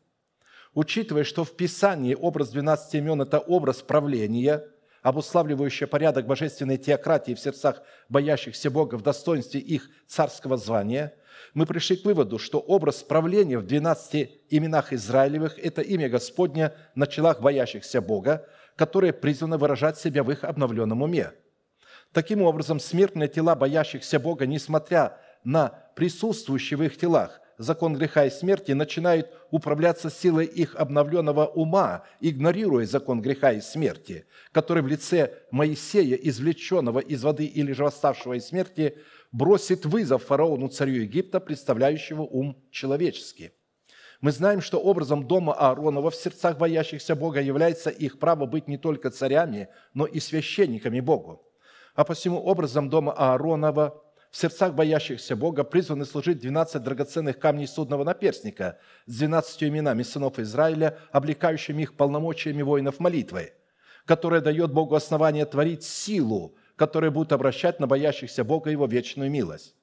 [0.74, 4.64] Учитывая, что в Писании образ 12 имен– это образ правления–
[5.02, 11.14] обуславливающая порядок божественной теократии в сердцах боящихся Бога в достоинстве их царского звания,
[11.54, 17.06] мы пришли к выводу, что образ правления в 12 именах Израилевых– это имя Господня на
[17.06, 18.46] челах боящихся Бога,
[18.76, 21.32] которое призвано выражать себя в их обновленном уме.
[22.12, 28.30] Таким образом, смертные тела боящихся Бога, несмотря на присутствующие в их телах закон греха и
[28.30, 35.34] смерти, начинают управляться силой их обновленного ума, игнорируя закон греха и смерти, который в лице
[35.50, 38.96] Моисея, извлеченного из воды или же восставшего из смерти,
[39.32, 43.50] бросит вызов фараону, царю Египта, представляющего ум человеческий.
[44.20, 48.76] Мы знаем, что образом дома Ааронова в сердцах боящихся Бога является их право быть не
[48.76, 51.44] только царями, но и священниками Богу.
[51.94, 54.02] А посему образом дома Ааронова
[54.38, 60.38] в сердцах боящихся Бога призваны служить 12 драгоценных камней судного наперстника с 12 именами сынов
[60.38, 63.54] Израиля, облекающими их полномочиями воинов молитвы,
[64.04, 69.74] которая дает Богу основание творить силу, которая будет обращать на боящихся Бога его вечную милость.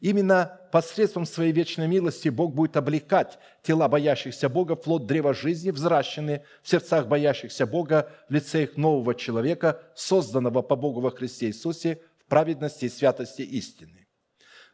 [0.00, 6.44] Именно посредством своей вечной милости Бог будет облекать тела боящихся Бога плод древа жизни, взращенные
[6.64, 12.00] в сердцах боящихся Бога в лице их нового человека, созданного по Богу во Христе Иисусе
[12.28, 14.06] праведности и святости истины.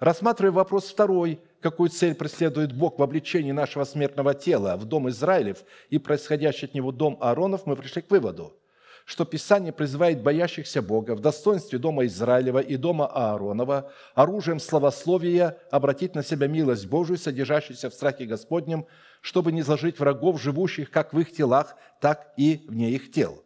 [0.03, 5.59] Рассматривая вопрос второй, какую цель преследует Бог в обличении нашего смертного тела в дом Израилев
[5.91, 8.57] и происходящий от него дом Ааронов, мы пришли к выводу,
[9.05, 16.17] что Писание призывает боящихся Бога в достоинстве дома Израилева и дома Ааронова оружием славословия обратить
[16.17, 18.87] на себя милость Божию, содержащуюся в страхе Господнем,
[19.21, 23.41] чтобы не зложить врагов, живущих как в их телах, так и вне их тел.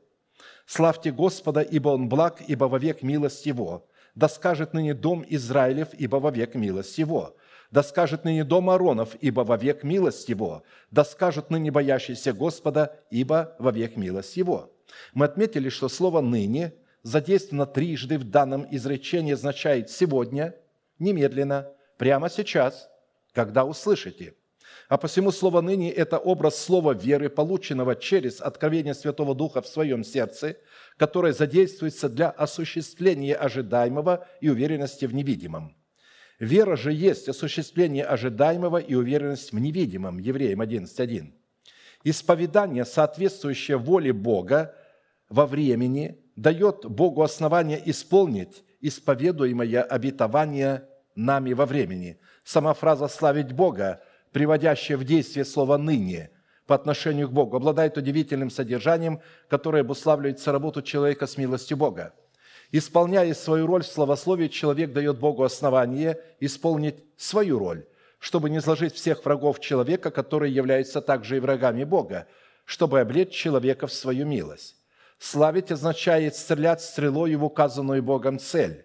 [0.65, 3.87] Славьте Господа, ибо Он благ, ибо вовек милость Его
[4.17, 7.37] да скажет ныне дом Израилев, ибо вовек милость его.
[7.71, 10.63] Да скажет ныне дом Аронов, ибо вовек милость его.
[10.91, 14.73] Да скажут ныне боящиеся Господа, ибо вовек милость его».
[15.13, 20.55] Мы отметили, что слово «ныне» задействовано трижды в данном изречении, означает «сегодня»,
[20.99, 22.89] «немедленно», «прямо сейчас»,
[23.33, 24.35] «когда услышите».
[24.89, 30.05] А посему слово «ныне»– это образ слова веры, полученного через откровение Святого Духа в своем
[30.05, 30.57] сердце,
[30.97, 35.77] которое задействуется для осуществления ожидаемого и уверенности в невидимом.
[36.39, 40.19] Вера же есть осуществление ожидаемого и уверенность в невидимом.
[40.19, 41.33] Евреям 11.1.
[42.05, 44.77] Исповедание, соответствующее воле Бога
[45.29, 52.21] во времени, дает Богу основание исполнить исповедуемое обетование нами во времени.
[52.45, 54.03] Сама фраза «славить Бога»,
[54.37, 56.29] приводящая в действие слово «ныне»,
[56.67, 62.13] по отношению к Богу, обладает удивительным содержанием, которое обуславливается работу человека с милостью Бога.
[62.71, 67.87] Исполняя свою роль в словословии, человек дает Богу основание исполнить свою роль,
[68.19, 72.27] чтобы не сложить всех врагов человека, которые являются также и врагами Бога,
[72.67, 74.77] чтобы облечь человека в свою милость.
[75.19, 78.85] Славить означает стрелять стрелой в указанную Богом цель,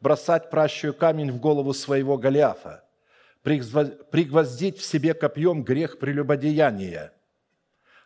[0.00, 2.83] бросать пращую камень в голову своего Голиафа,
[3.44, 7.12] пригвоздить в себе копьем грех прелюбодеяния,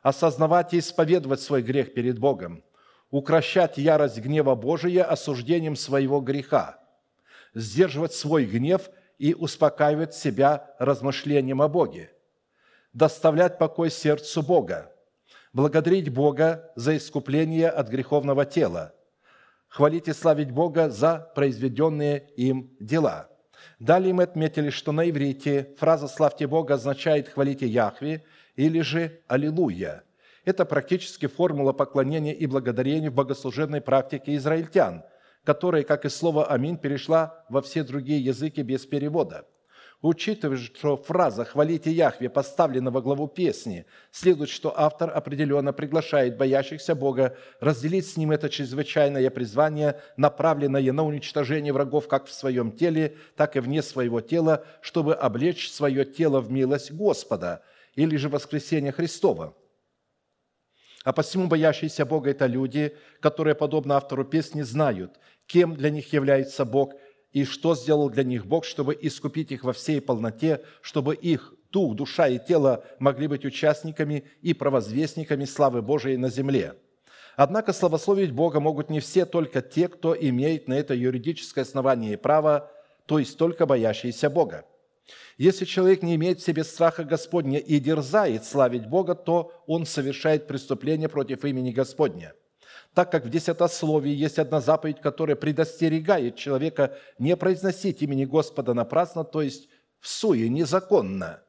[0.03, 2.65] осознавать и исповедовать свой грех перед Богом,
[3.11, 6.81] укращать ярость гнева Божия осуждением своего греха,
[7.55, 12.11] сдерживать свой гнев и успокаивать себя размышлением о Боге,
[12.93, 14.93] доставлять покой сердцу Бога,
[15.53, 18.93] благодарить Бога за искупление от греховного тела,
[19.69, 23.31] хвалить и славить Бога за произведенные им дела.
[23.79, 28.25] Далее мы отметили, что на иврите фраза «славьте Бога» означает «хвалите Яхве»
[28.57, 30.03] или же «Аллилуйя».
[30.45, 35.05] Это практически формула поклонения и благодарения в богослужебной практике израильтян,
[35.45, 39.47] которая, как и слово «Аминь», перешла во все другие языки без перевода–
[40.01, 46.95] Учитывая, что фраза «хвалите Яхве» поставлена во главу песни, следует, что автор определенно приглашает боящихся
[46.95, 53.17] Бога разделить с ним это чрезвычайное призвание, направленное на уничтожение врагов как в своем теле,
[53.35, 57.63] так и вне своего тела, чтобы облечь свое тело в милость Господа
[57.97, 59.57] или же воскресение Христова.
[61.03, 66.65] А посему боящиеся Бога– это люди, которые, подобно автору песни, знают, кем для них является
[66.65, 66.93] Бог–
[67.33, 71.95] и что сделал для них Бог, чтобы искупить их во всей полноте, чтобы их дух,
[71.95, 76.75] душа и тело могли быть участниками и провозвестниками славы Божией на земле.
[77.37, 82.17] Однако славословить Бога могут не все, только те, кто имеет на это юридическое основание и
[82.17, 82.71] право,
[83.07, 84.65] то есть только боящиеся Бога.
[85.37, 90.47] Если человек не имеет в себе страха Господня и дерзает славить Бога, то он совершает
[90.47, 92.35] преступление против имени Господня–
[92.99, 99.23] так как в десятословии есть одна заповедь, которая предостерегает человека не произносить имени Господа напрасно,
[99.23, 99.69] то есть
[100.01, 101.41] в суе, незаконно.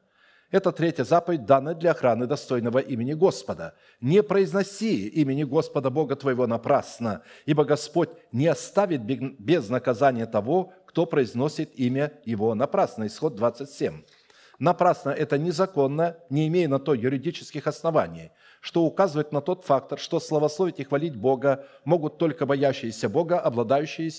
[0.52, 3.74] Это третья заповедь, данная для охраны достойного имени Господа.
[4.00, 11.04] «Не произноси имени Господа Бога твоего напрасно, ибо Господь не оставит без наказания того, кто
[11.04, 13.08] произносит имя Его напрасно».
[13.08, 14.04] Исход 27.
[14.60, 18.30] Напрасно– это незаконно, не имея на то юридических оснований–
[18.60, 24.10] что указывает на тот фактор, что славословить и хвалить Бога могут только боящиеся Бога, обладающие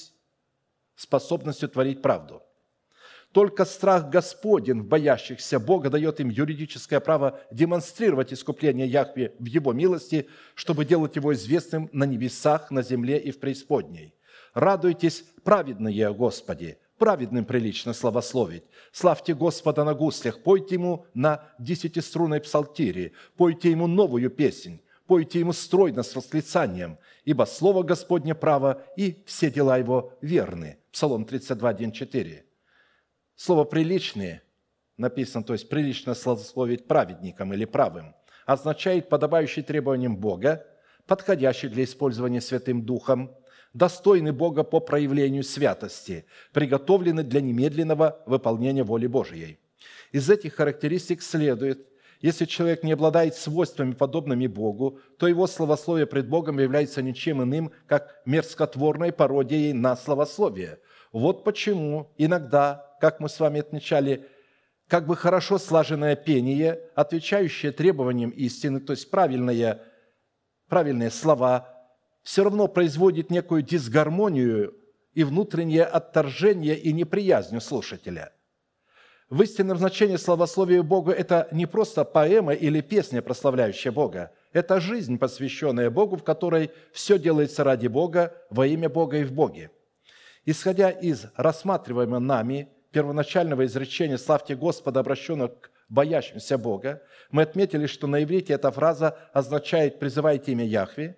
[0.96, 2.44] способностью творить правду.
[3.32, 9.72] Только страх Господен в боящихся Бога дает им юридическое право демонстрировать искупление Яхве в Его
[9.72, 14.16] милости, чтобы делать Его известным на небесах, на земле и в преисподней.
[14.54, 18.64] Радуйтесь, праведные Господи, праведным прилично славословить.
[18.92, 25.52] Славьте Господа на гуслях, пойте Ему на десятиструнной псалтире, пойте Ему новую песнь, пойте Ему
[25.52, 30.78] стройно с восклицанием, ибо Слово Господне право и все дела Его верны.
[30.92, 32.46] Псалом 32, 1, 4.
[33.36, 34.44] Слово «приличные»
[34.96, 38.14] написано, то есть прилично славословить праведникам или правым,
[38.46, 40.68] означает подобающий требованиям Бога,
[41.08, 43.36] подходящий для использования Святым Духом–
[43.74, 49.60] достойны Бога по проявлению святости, приготовлены для немедленного выполнения воли Божией.
[50.12, 51.88] Из этих характеристик следует,
[52.20, 57.72] если человек не обладает свойствами, подобными Богу, то его словословие пред Богом является ничем иным,
[57.88, 60.80] как мерзкотворной пародией на словословие.
[61.12, 64.28] Вот почему иногда, как мы с вами отмечали,
[64.88, 69.82] как бы хорошо слаженное пение, отвечающее требованиям истины, то есть правильные,
[70.68, 71.71] правильные слова,
[72.24, 74.76] все равно производит некую дисгармонию
[75.14, 78.32] и внутреннее отторжение и неприязнь у слушателя.
[79.30, 84.32] В истинном значении славословия Богу это не просто поэма или песня, прославляющая Бога.
[84.52, 89.32] Это жизнь, посвященная Богу, в которой все делается ради Бога, во имя Бога и в
[89.32, 89.72] Боге.
[90.46, 98.08] Исходя из рассматриваемого нами первоначального изречения «Славьте Господа», обращенного к боящимся Бога, мы отметили, что
[98.08, 101.16] на иврите эта фраза означает «призывайте имя Яхве»,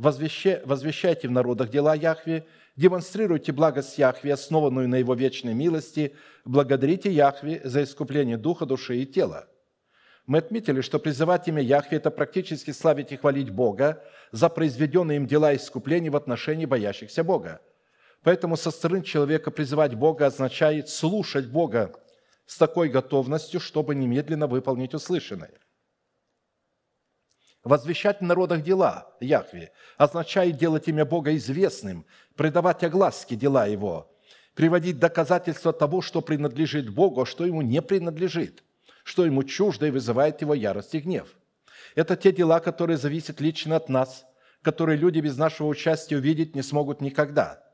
[0.00, 2.46] возвещайте в народах дела Яхве,
[2.76, 9.06] демонстрируйте благость Яхве, основанную на Его вечной милости, благодарите Яхве за искупление духа, души и
[9.06, 9.46] тела.
[10.26, 15.26] Мы отметили, что призывать имя Яхве– это практически славить и хвалить Бога за произведенные им
[15.26, 17.60] дела искупления в отношении боящихся Бога.
[18.22, 21.92] Поэтому со стороны человека призывать Бога означает слушать Бога
[22.46, 25.50] с такой готовностью, чтобы немедленно выполнить услышанное–
[27.62, 34.10] Возвещать в народах дела Яхве означает делать имя Бога известным, придавать огласке дела Его,
[34.54, 38.64] приводить доказательства того, что принадлежит Богу, а что Ему не принадлежит,
[39.04, 41.36] что Ему чуждо и вызывает Его ярость и гнев.
[41.94, 44.24] Это те дела, которые зависят лично от нас,
[44.62, 47.62] которые люди без нашего участия увидеть не смогут никогда–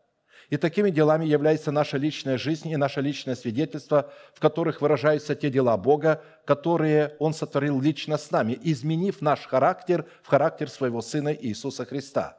[0.50, 5.50] и такими делами является наша личная жизнь и наше личное свидетельство, в которых выражаются те
[5.50, 11.34] дела Бога, которые Он сотворил лично с нами, изменив наш характер в характер Своего Сына
[11.34, 12.38] Иисуса Христа.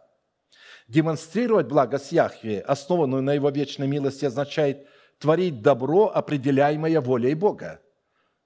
[0.88, 4.88] Демонстрировать благость Яхве, основанную на Его вечной милости, означает
[5.20, 7.82] творить добро, определяемое волей Бога.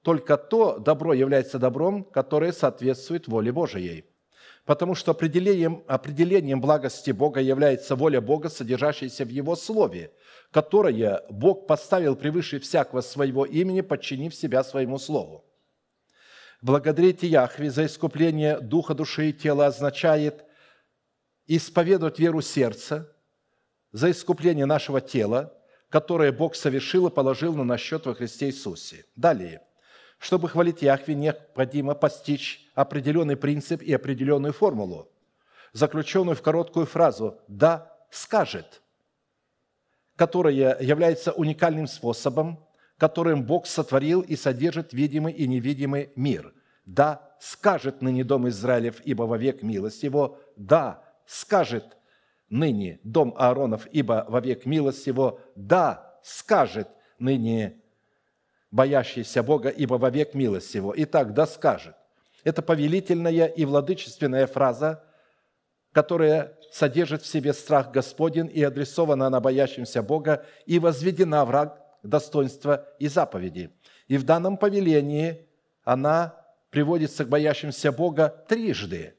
[0.02, 4.06] Только то добро является добром, которое соответствует воле Божией–
[4.66, 10.12] потому что определением, определением благости Бога является воля Бога, содержащаяся в Его Слове,
[10.52, 15.46] которое Бог поставил превыше всякого своего имени, подчинив себя своему Слову.
[16.62, 20.46] Благодарить Яхве за искупление духа, души и тела означает
[21.48, 23.12] исповедовать веру сердца
[23.92, 25.58] за искупление нашего тела,
[25.90, 29.06] которое Бог совершил и положил на насчет во Христе Иисусе.
[29.16, 29.62] Далее–
[30.22, 35.10] чтобы хвалить Яхве, необходимо постичь определенный принцип и определенную формулу,
[35.74, 38.84] заключенную в короткую фразу «да скажет»,
[40.16, 42.64] которая является уникальным способом,
[43.00, 46.54] которым Бог сотворил и содержит видимый и невидимый мир.
[46.86, 50.40] «Да скажет ныне дом Израилев, ибо вовек милость его».
[50.56, 51.98] «Да скажет
[52.48, 55.40] ныне дом Ааронов, ибо вовек милость его».
[55.56, 57.81] «Да скажет ныне
[58.72, 60.94] боящийся Бога, ибо вовек милость его.
[60.96, 61.96] Итак, да скажет.
[62.44, 65.04] Это повелительная и владычественная фраза,
[65.92, 72.88] которая содержит в себе страх Господень и адресована на боящимся Бога и возведена враг достоинства
[72.98, 73.70] и заповеди.
[74.08, 75.46] И в данном повелении
[75.84, 76.36] она
[76.70, 79.16] приводится к боящимся Бога трижды.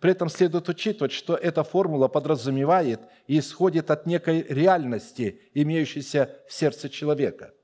[0.00, 6.52] При этом следует учитывать, что эта формула подразумевает и исходит от некой реальности, имеющейся в
[6.52, 7.52] сердце человека–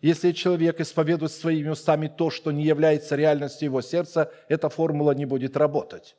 [0.00, 5.26] если человек исповедует своими устами то, что не является реальностью его сердца, эта формула не
[5.26, 6.16] будет работать.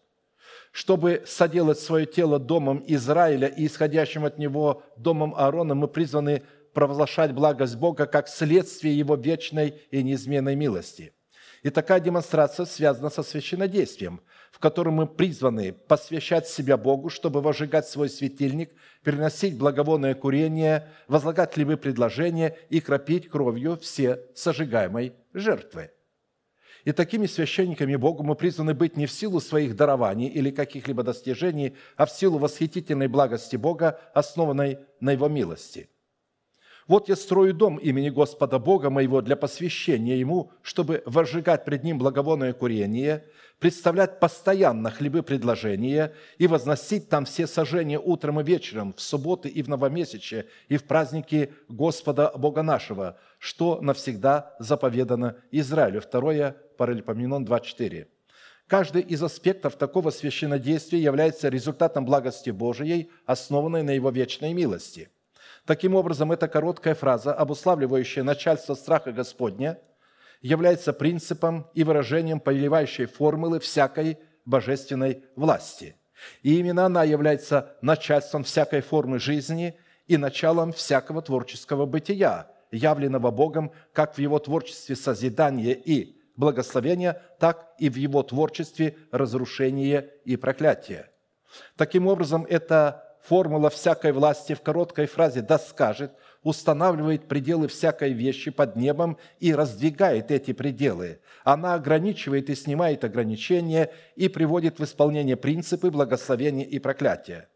[0.72, 7.34] Чтобы соделать свое тело домом Израиля и исходящим от него домом Аарона, мы призваны провозглашать
[7.34, 11.14] благость Бога как следствие Его вечной и неизменной милости.
[11.64, 14.22] И такая демонстрация связана со священнодействием,
[14.52, 18.72] в котором мы призваны посвящать себя Богу, чтобы возжигать свой светильник,
[19.04, 25.92] переносить благовонное курение, возлагать хлебы предложения и кропить кровью все сожигаемой жертвы.
[26.84, 31.76] И такими священниками Богу мы призваны быть не в силу своих дарований или каких-либо достижений,
[31.96, 35.90] а в силу восхитительной благости Бога, основанной на Его милости–
[36.88, 41.98] вот я строю дом имени Господа Бога моего для посвящения Ему, чтобы возжигать пред Ним
[41.98, 43.26] благовонное курение,
[43.60, 49.62] представлять постоянно хлебы предложения и возносить там все сожжения утром и вечером, в субботы и
[49.62, 56.02] в новомесяче, и в праздники Господа Бога нашего, что навсегда заповедано Израилю».
[56.02, 58.08] Второе, Паралипоменон 2.4.
[58.66, 65.10] Каждый из аспектов такого священнодействия является результатом благости Божией, основанной на Его вечной милости–
[65.66, 69.80] Таким образом, эта короткая фраза, обуславливающая начальство страха Господня,
[70.42, 75.96] является принципом и выражением повелевающей формулы всякой божественной власти.
[76.42, 83.72] И именно она является начальством всякой формы жизни и началом всякого творческого бытия, явленного Богом
[83.94, 91.12] как в Его творчестве созидания и благословения, так и в Его творчестве разрушения и проклятия.
[91.76, 96.12] Таким образом, это формула всякой власти в короткой фразе «да скажет»
[96.44, 101.20] устанавливает пределы всякой вещи под небом и раздвигает эти пределы.
[101.44, 107.48] Она ограничивает и снимает ограничения и приводит в исполнение принципы благословения и проклятия.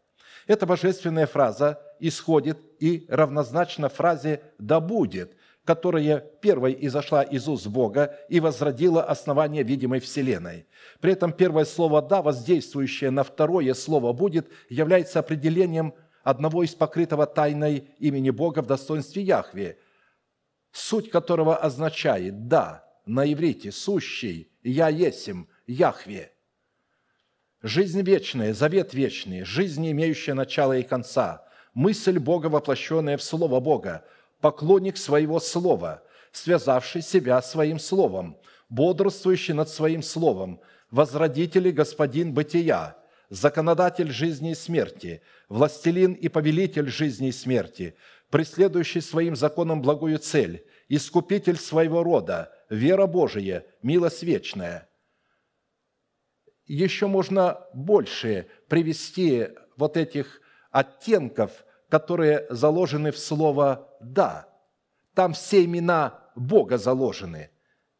[0.46, 5.36] Эта божественная фраза исходит и равнозначна фразе «да будет»,
[5.66, 10.66] которая первой изошла из уст Бога и возродила основание видимой Вселенной.
[11.00, 15.92] При этом первое слово «да», воздействующее на второе слово «будет», является определением
[16.22, 19.78] одного из покрытого тайной имени Бога в достоинстве Яхве,
[20.70, 26.32] суть которого означает «да» на иврите «сущий», «я есим», «Яхве».
[27.60, 31.44] Жизнь вечная, завет вечный, жизнь, имеющая начало и конца,
[31.74, 34.04] мысль Бога, воплощенная в Слово Бога–
[34.40, 40.60] поклонник своего слова, связавший себя своим словом, бодрствующий над своим словом,
[40.90, 42.96] возродитель и господин бытия,
[43.28, 47.96] законодатель жизни и смерти, властелин и повелитель жизни и смерти,
[48.30, 54.88] преследующий своим законом благую цель, искупитель своего рода, вера Божия, милость вечная.
[56.66, 61.64] еще можно больше привести вот этих оттенков,
[61.98, 64.46] которые заложены в слово «да».
[65.14, 67.48] Там все имена Бога заложены.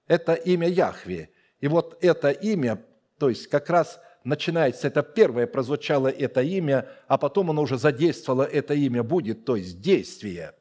[0.06, 1.30] Это имя Яхве.
[1.60, 2.84] И вот это имя,
[3.18, 8.42] то есть как раз начинается, это первое прозвучало это имя, а потом оно уже задействовало
[8.42, 10.52] это имя будет, то есть действие.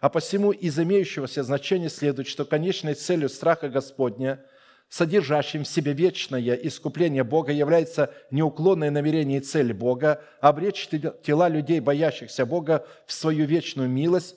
[0.00, 4.46] А посему из имеющегося значения следует, что конечной целью страха Господня,
[4.88, 10.88] содержащим в себе вечное искупление Бога, является неуклонное намерение и цель Бога обречь
[11.22, 14.36] тела людей, боящихся Бога, в свою вечную милость,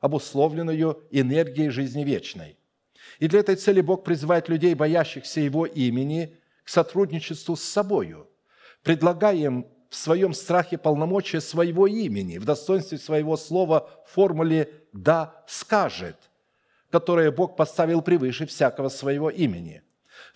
[0.00, 2.56] обусловленную энергией жизни вечной.
[3.18, 8.28] И для этой цели Бог призывает людей, боящихся Его имени, к сотрудничеству с собою,
[8.82, 15.44] предлагая им в своем страхе полномочия своего имени, в достоинстве своего слова в формуле «да
[15.46, 16.16] скажет»,
[16.94, 19.82] которое Бог поставил превыше всякого своего имени.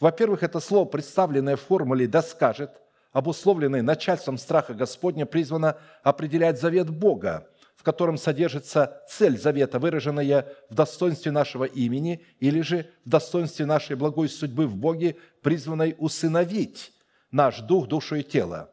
[0.01, 2.73] Во-первых, это слово, представленное в формуле «да скажет»,
[3.13, 7.47] обусловленное начальством страха Господня, призвано определять завет Бога,
[7.77, 13.95] в котором содержится цель завета, выраженная в достоинстве нашего имени или же в достоинстве нашей
[13.95, 16.93] благой судьбы в Боге, призванной усыновить
[17.31, 18.73] наш дух, душу и тело.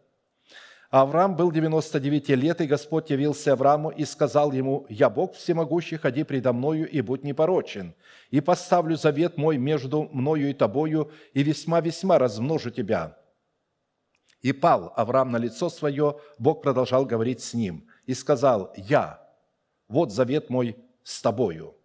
[1.01, 6.23] Авраам был 99 лет, и Господь явился Аврааму и сказал ему, «Я Бог всемогущий, ходи
[6.23, 7.93] предо мною и будь непорочен,
[8.31, 13.17] и поставлю завет мой между мною и тобою, и весьма-весьма размножу тебя».
[14.41, 19.21] И пал Авраам на лицо свое, Бог продолжал говорить с ним– и сказал, «Я,
[19.87, 21.75] вот завет мой с тобою.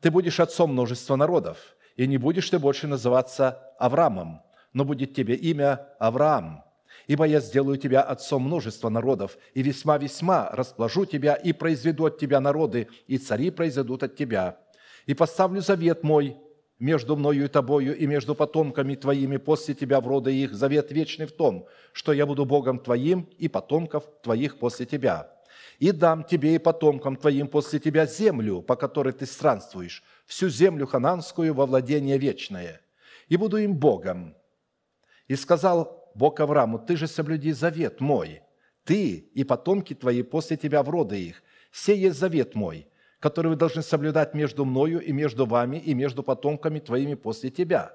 [0.00, 4.42] Ты будешь отцом множества народов, и не будешь ты больше называться Авраамом,
[4.72, 6.64] но будет тебе имя Авраам,
[7.06, 12.40] ибо я сделаю тебя отцом множества народов, и весьма-весьма расположу тебя, и произведу от тебя
[12.40, 14.58] народы, и цари произойдут от тебя.
[15.06, 16.36] И поставлю завет мой
[16.78, 21.26] между мною и тобою и между потомками твоими после тебя в роды их завет вечный
[21.26, 25.32] в том, что я буду Богом твоим и потомков твоих после тебя.
[25.78, 30.86] И дам тебе и потомкам твоим после тебя землю, по которой ты странствуешь, всю землю
[30.86, 32.80] хананскую во владение вечное,
[33.28, 34.34] и буду им Богом.
[35.28, 38.42] И сказал Бог Аврааму, ты же соблюди завет мой,
[38.84, 42.88] ты и потомки твои после тебя в роды их, сей есть завет мой–
[43.20, 47.92] который вы должны соблюдать между мною и между вами и между потомками твоими после тебя.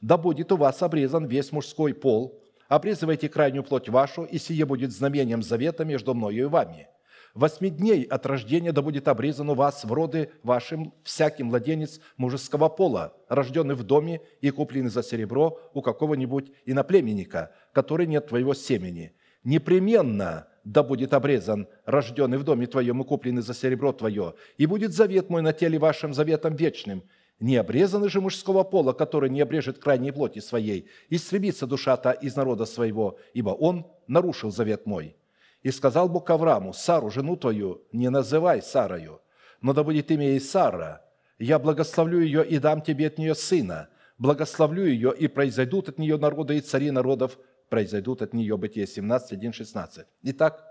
[0.00, 4.92] Да будет у вас обрезан весь мужской пол, обрезывайте крайнюю плоть вашу, и сие будет
[4.92, 6.88] знамением завета между мною и вами.
[7.34, 12.68] Восьми дней от рождения да будет обрезан у вас в роды вашим всякий младенец мужеского
[12.68, 19.14] пола, рожденный в доме и купленный за серебро у какого-нибудь иноплеменника, который нет твоего семени.
[19.42, 24.92] Непременно да будет обрезан, рожденный в доме твоем и купленный за серебро твое, и будет
[24.92, 27.02] завет мой на теле вашим заветом вечным.
[27.40, 32.64] Не обрезанный же мужского пола, который не обрежет крайней плоти своей, истребится душа-то из народа
[32.64, 35.16] своего, ибо он нарушил завет мой.
[35.64, 39.22] И сказал Бог Аврааму, Сару, жену твою, не называй Сарою,
[39.62, 41.02] но да будет имя ей Сара.
[41.38, 43.88] Я благословлю ее и дам тебе от нее сына,
[44.18, 47.38] благословлю ее, и произойдут от нее народы и цари народов,
[47.70, 48.58] произойдут от нее.
[48.58, 50.06] Бытие 17, 1, 16.
[50.24, 50.64] Итак,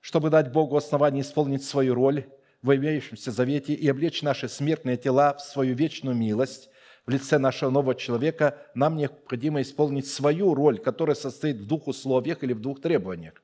[0.00, 2.26] чтобы дать Богу основание исполнить свою роль
[2.60, 6.70] в имеющемся завете и облечь наши смертные тела в свою вечную милость,
[7.06, 12.42] в лице нашего нового человека, нам необходимо исполнить свою роль, которая состоит в двух условиях
[12.42, 13.42] или в двух требованиях.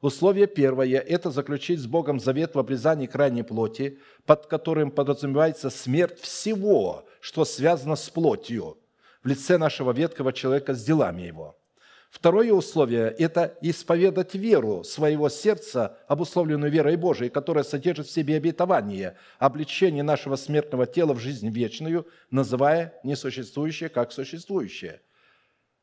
[0.00, 6.18] Условие первое– это заключить с Богом завет в обрезании крайней плоти, под которым подразумевается смерть
[6.20, 8.78] всего, что связано с плотью,
[9.22, 11.56] в лице нашего ветхого человека с делами его–
[12.10, 19.16] Второе условие– это исповедать веру своего сердца, обусловленную верой Божией, которая содержит в себе обетование,
[19.38, 25.00] обличение нашего смертного тела в жизнь вечную, называя несуществующее как существующее.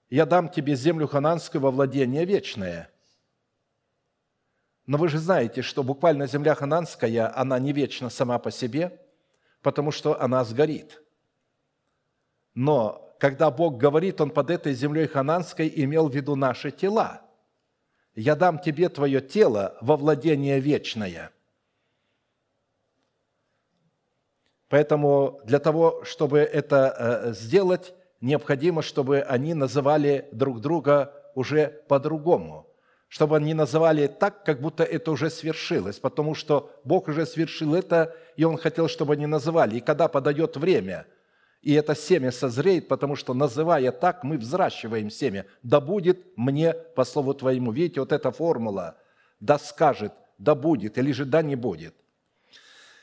[0.10, 2.90] «Я дам тебе землю хананскую во владение вечное».
[4.88, 9.00] Но вы же знаете, что буквально земля хананская, она не вечна сама по себе,
[9.62, 11.04] потому что она сгорит.
[12.54, 17.22] Но когда Бог говорит, Он под этой землей хананской имел в виду наши тела.
[18.16, 21.32] «Я дам тебе твое тело во владение вечное».
[24.70, 32.67] Поэтому для того, чтобы это э, сделать, необходимо, чтобы они называли друг друга уже по-другому,
[33.08, 38.16] чтобы они называли так, как будто это уже свершилось, потому что Бог уже свершил это,
[38.36, 39.78] и Он хотел, чтобы они называли.
[39.78, 41.06] И когда подойдет время–
[41.62, 45.46] и это семя созреет, потому что, называя так, мы взращиваем семя.
[45.64, 47.72] Да будет мне по слову Твоему.
[47.72, 48.96] Видите, вот эта формула.
[49.40, 51.94] Да скажет, да будет, или же да не будет.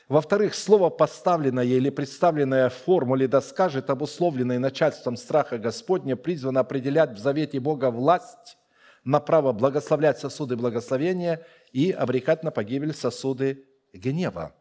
[0.07, 7.11] Во-вторых, слово поставленное или представленное в формуле «да скажет», обусловленное начальством страха Господня, призвано определять
[7.11, 8.57] в завете Бога власть
[9.05, 14.53] на право благословлять сосуды благословения и обрекать на погибель сосуды гнева.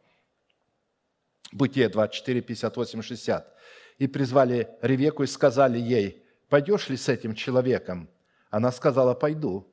[1.51, 3.55] Бытие 24, 58, 60.
[3.99, 8.09] «И призвали Ревеку и сказали ей, пойдешь ли с этим человеком?
[8.51, 9.67] Она сказала, пойду.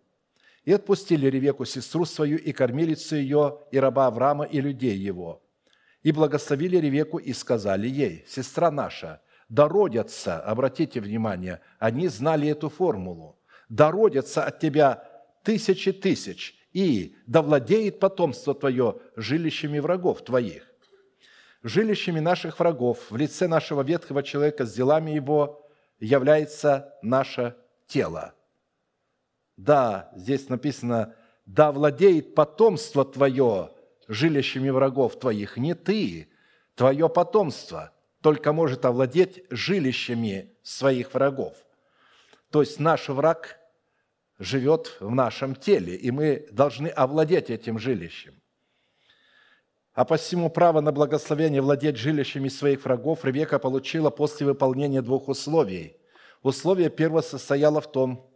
[0.64, 5.42] И отпустили Ревеку, сестру свою, и кормилицу ее, и раба Авраама, и людей его.
[6.04, 12.70] И благословили Ревеку и сказали ей, сестра наша, да родятся, обратите внимание, они знали эту
[12.70, 13.38] формулу,
[13.72, 15.04] да родятся от тебя
[15.44, 20.72] тысячи тысяч, и да владеет потомство твое жилищами врагов твоих
[21.64, 25.68] жилищами наших врагов в лице нашего ветхого человека с делами его
[26.00, 27.56] является наше
[27.88, 28.34] тело.
[29.58, 31.16] Да, здесь написано,
[31.46, 33.72] да владеет потомство твое
[34.08, 36.30] жилищами врагов твоих, не ты,
[36.76, 37.92] твое потомство
[38.22, 41.56] только может овладеть жилищами своих врагов.
[42.50, 43.58] То есть наш враг
[44.42, 48.42] живет в нашем теле, и мы должны овладеть этим жилищем.
[49.94, 55.98] А посему право на благословение владеть жилищами своих врагов Ревека получила после выполнения двух условий.
[56.42, 58.32] Условие первое состояло в том,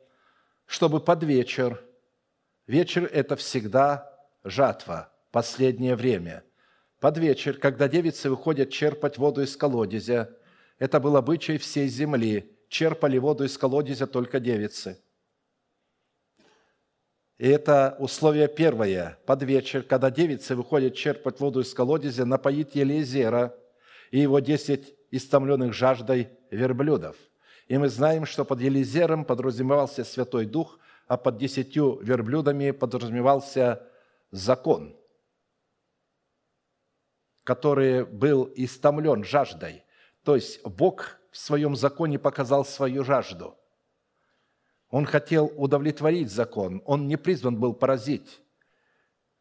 [0.68, 1.84] чтобы под вечер,
[2.68, 6.44] вечер– это всегда жатва, последнее время,
[7.00, 10.38] под вечер, когда девицы выходят черпать воду из колодезя,
[10.78, 15.02] это был обычай всей земли, черпали воду из колодезя только девицы–
[17.38, 19.18] и это условие первое.
[19.26, 23.58] Под вечер, когда девицы выходят черпать воду из колодезя, напоит Елизера
[24.12, 27.18] и его десять истомленных жаждой верблюдов.
[27.68, 33.84] И мы знаем, что под Елизером подразумевался Святой Дух, а под десятью верблюдами подразумевался
[34.32, 34.96] закон,
[37.44, 39.84] который был истомлен жаждой.
[40.24, 43.58] То есть Бог в своем законе показал свою жажду–
[44.90, 46.82] он хотел удовлетворить закон.
[46.86, 48.42] Он не призван был поразить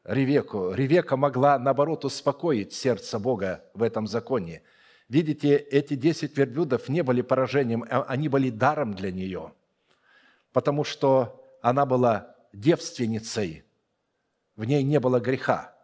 [0.05, 0.73] Ревеку.
[0.73, 4.63] Ревека могла, наоборот, успокоить сердце Бога в этом законе.
[5.09, 9.53] Видите, эти десять верблюдов не были поражением, а они были даром для нее,
[10.53, 13.65] потому что она была девственницей,
[14.57, 15.75] в ней не было греха.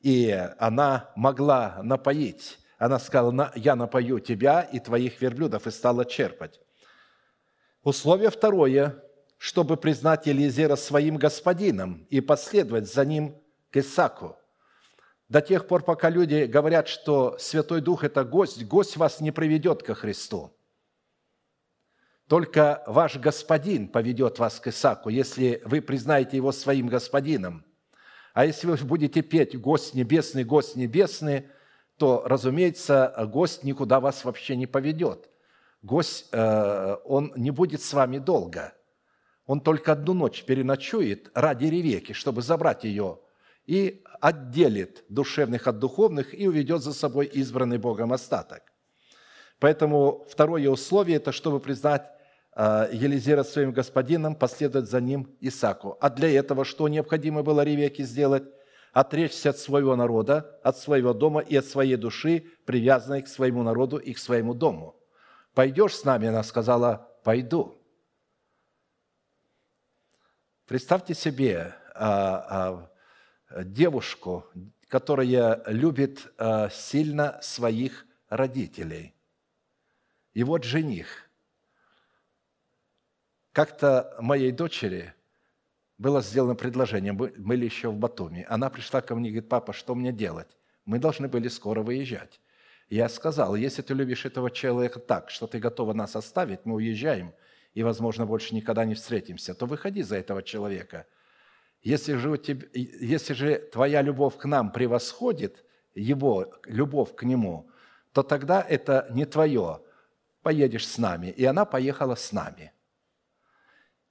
[0.00, 2.58] И она могла напоить.
[2.78, 6.60] Она сказала, я напою тебя и твоих верблюдов, и стала черпать.
[7.86, 9.00] Условие второе,
[9.38, 14.36] чтобы признать Елизера своим господином и последовать за ним к Исаку.
[15.28, 19.84] До тех пор, пока люди говорят, что Святой Дух– это гость, гость вас не приведет
[19.84, 20.52] ко Христу.
[22.26, 27.64] Только ваш господин поведет вас к Исаку, если вы признаете его своим господином.
[28.34, 31.50] А если вы будете петь «Гость небесный, гость небесный»,
[31.98, 35.30] то, разумеется, гость никуда вас вообще не поведет–
[35.86, 38.74] гость, э, он не будет с вами долго.
[39.46, 43.20] Он только одну ночь переночует ради Ревеки, чтобы забрать ее,
[43.64, 48.62] и отделит душевных от духовных и уведет за собой избранный Богом остаток.
[49.60, 52.10] Поэтому второе условие– это чтобы признать
[52.56, 55.96] э, Елизера своим господином, последовать за ним Исаку.
[56.00, 58.42] А для этого что необходимо было Ревеке сделать?
[58.92, 63.98] Отречься от своего народа, от своего дома и от своей души, привязанной к своему народу
[63.98, 64.96] и к своему дому–
[65.56, 66.28] Пойдешь с нами?
[66.28, 67.80] Она сказала, пойду.
[70.66, 72.90] Представьте себе а,
[73.48, 74.44] а, девушку,
[74.88, 79.14] которая любит а, сильно своих родителей.
[80.34, 81.30] И вот жених.
[83.52, 85.14] Как-то моей дочери
[85.96, 88.44] было сделано предложение, мы были еще в Батуми.
[88.50, 90.54] Она пришла ко мне и говорит, папа, что мне делать?
[90.84, 92.42] Мы должны были скоро выезжать.
[92.88, 97.34] Я сказал, если ты любишь этого человека так, что ты готова нас оставить, мы уезжаем,
[97.74, 101.06] и, возможно, больше никогда не встретимся, то выходи за этого человека.
[101.82, 105.64] Если же, у тебя, если же твоя любовь к нам превосходит
[105.94, 107.68] его любовь к нему,
[108.12, 109.82] то тогда это не твое.
[110.42, 111.26] Поедешь с нами.
[111.26, 112.72] И она поехала с нами.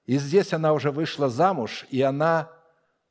[0.06, 2.52] И здесь она уже вышла замуж, и она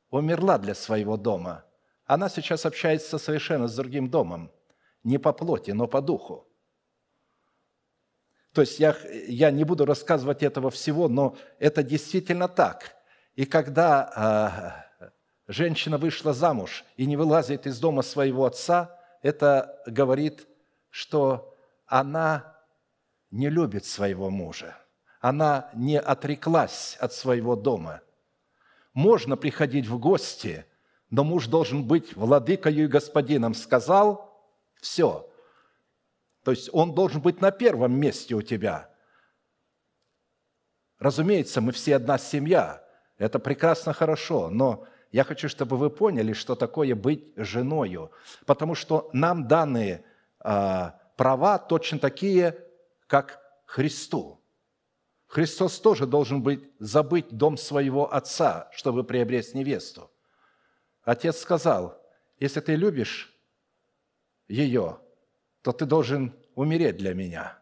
[0.09, 1.65] умерла для своего дома.
[2.05, 4.51] Она сейчас общается совершенно с другим домом
[5.05, 6.45] не по плоти, но по духу.
[8.51, 8.95] То есть я,
[9.27, 12.95] я не буду рассказывать этого всего, но это действительно так.
[13.35, 15.11] И когда э,
[15.47, 20.47] женщина вышла замуж и не вылазит из дома своего отца, это говорит,
[20.89, 21.53] что
[21.85, 22.57] она
[23.29, 24.75] не любит своего мужа.
[25.19, 28.01] Она не отреклась от своего дома.
[28.93, 30.65] Можно приходить в гости,
[31.09, 33.53] но муж должен быть владыкою и господином.
[33.53, 34.31] Сказал–
[34.81, 35.29] все.
[36.43, 38.89] То есть он должен быть на первом месте у тебя.
[40.99, 42.83] Разумеется, мы все одна семья.
[43.17, 48.11] Это прекрасно хорошо, но я хочу, чтобы вы поняли, что такое быть женою.
[48.45, 50.03] Потому что нам данные
[50.39, 52.57] а, права точно такие,
[53.07, 54.41] как Христу.
[55.27, 60.11] Христос тоже должен быть забыть дом своего отца, чтобы приобрести невесту.
[61.03, 62.01] Отец сказал,
[62.39, 63.34] если ты любишь
[64.47, 64.99] ее,
[65.61, 67.59] то ты должен умереть для меня.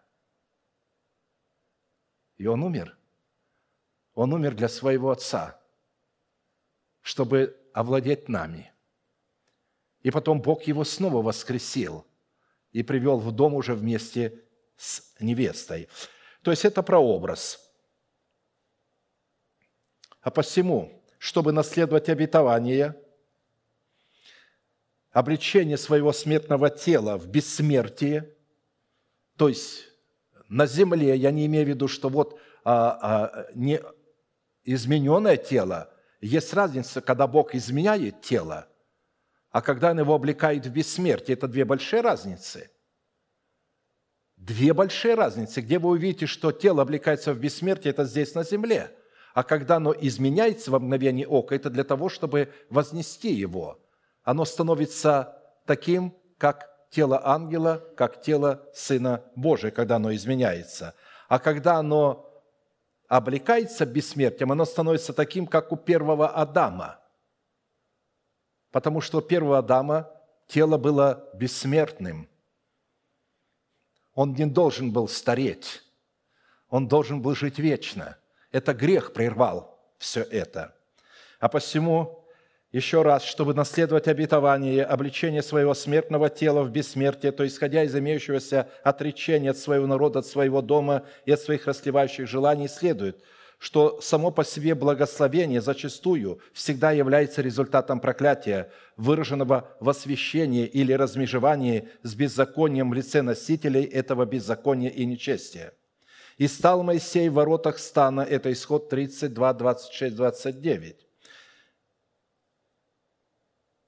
[2.38, 2.98] И он умер.
[4.14, 5.60] Он умер для своего отца,
[7.02, 8.72] чтобы овладеть нами.
[10.02, 12.06] И потом Бог его снова воскресил
[12.72, 14.44] и привел в дом уже вместе
[14.76, 15.88] с невестой.
[16.42, 17.60] То есть это прообраз.
[20.22, 23.00] А посему, чтобы наследовать обетование–
[25.14, 28.36] обличение своего смертного тела в бессмертие,
[29.38, 29.86] то есть
[30.50, 33.80] на земле, я не имею в виду, что вот а, а, не
[34.64, 35.90] измененное тело,
[36.20, 38.68] есть разница, когда Бог изменяет тело,
[39.52, 41.36] а когда Он его облекает в бессмертие.
[41.36, 42.72] Это две большие разницы.
[44.38, 45.62] Две большие разницы.
[45.62, 48.90] Где вы увидите, что тело облекается в бессмертие, это здесь на земле.
[49.34, 53.80] А когда оно изменяется во мгновение ока, это для того, чтобы вознести его–
[54.24, 60.96] оно становится таким, как тело ангела, как тело Сына Божия, когда оно изменяется.
[61.28, 62.30] А когда оно
[63.08, 67.00] облекается бессмертием, оно становится таким, как у первого Адама.
[68.72, 70.10] Потому что у первого Адама
[70.48, 72.30] тело было бессмертным.
[74.16, 75.84] Он не должен был стареть.
[76.70, 78.18] Он должен был жить вечно.
[78.52, 80.76] Это грех прервал все это.
[81.40, 82.23] А посему
[82.74, 88.68] еще раз, чтобы наследовать обетование, обличение своего смертного тела в бессмертие, то исходя из имеющегося
[88.84, 93.24] отречения от своего народа, от своего дома и от своих расливающих желаний, следует,
[93.60, 101.88] что само по себе благословение зачастую всегда является результатом проклятия, выраженного в освящении или размежевании
[102.02, 105.74] с беззаконием в лице носителей этого беззакония и нечестия.
[106.40, 111.03] «И стал Моисей в воротах стана»– это исход 32, 26, 29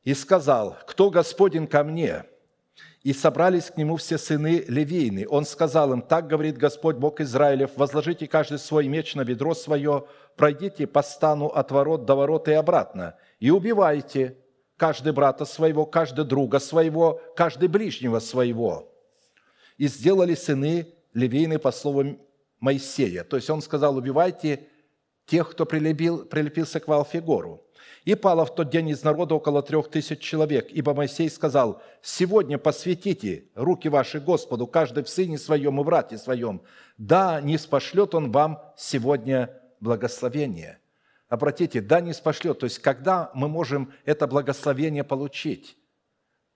[0.06, 2.24] и сказал, «Кто Господень ко мне?»
[3.01, 5.28] И собрались к нему все сыны Левийны.
[5.30, 10.06] Он сказал им, «Так говорит Господь Бог Израилев, возложите каждый свой меч на бедро свое,
[10.36, 14.38] пройдите по стану от ворот до ворот и обратно, и убивайте
[14.78, 18.91] каждый брата своего, каждый друга своего, каждый ближнего своего».
[19.78, 22.20] И сделали сыны Левийны по слову
[22.60, 23.24] Моисея.
[23.24, 24.68] То есть он сказал, убивайте
[25.26, 27.64] тех, кто прилепил, прилепился к Валфигору.
[28.06, 32.60] И пало в тот день из народа около трех тысяч человек, ибо Моисей сказал, «Сегодня
[32.60, 36.62] посвятите руки ваши Господу, каждый в сыне своем и в брате своем,
[36.99, 39.49] да, не спошлет он вам сегодня
[39.80, 40.80] благословение».
[41.28, 42.60] Обратите, да, не спошлет.
[42.60, 45.76] То есть, когда мы можем это благословение получить?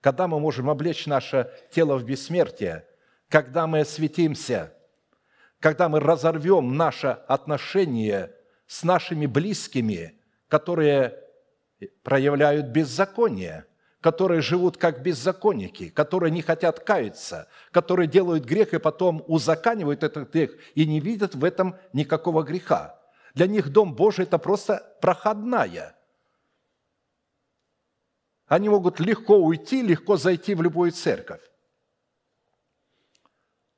[0.00, 2.86] Когда мы можем облечь наше тело в бессмертие?
[3.28, 4.72] Когда мы осветимся?
[5.58, 8.32] Когда мы разорвем наше отношение
[8.68, 10.14] с нашими близкими,
[10.46, 11.20] которые
[12.02, 13.66] проявляют беззаконие,
[14.00, 20.32] которые живут как беззаконники, которые не хотят каяться, которые делают грех и потом узаканивают этот
[20.32, 22.98] грех и не видят в этом никакого греха.
[23.34, 25.96] Для них Дом Божий– это просто проходная.
[28.46, 31.42] Они могут легко уйти, легко зайти в любую церковь.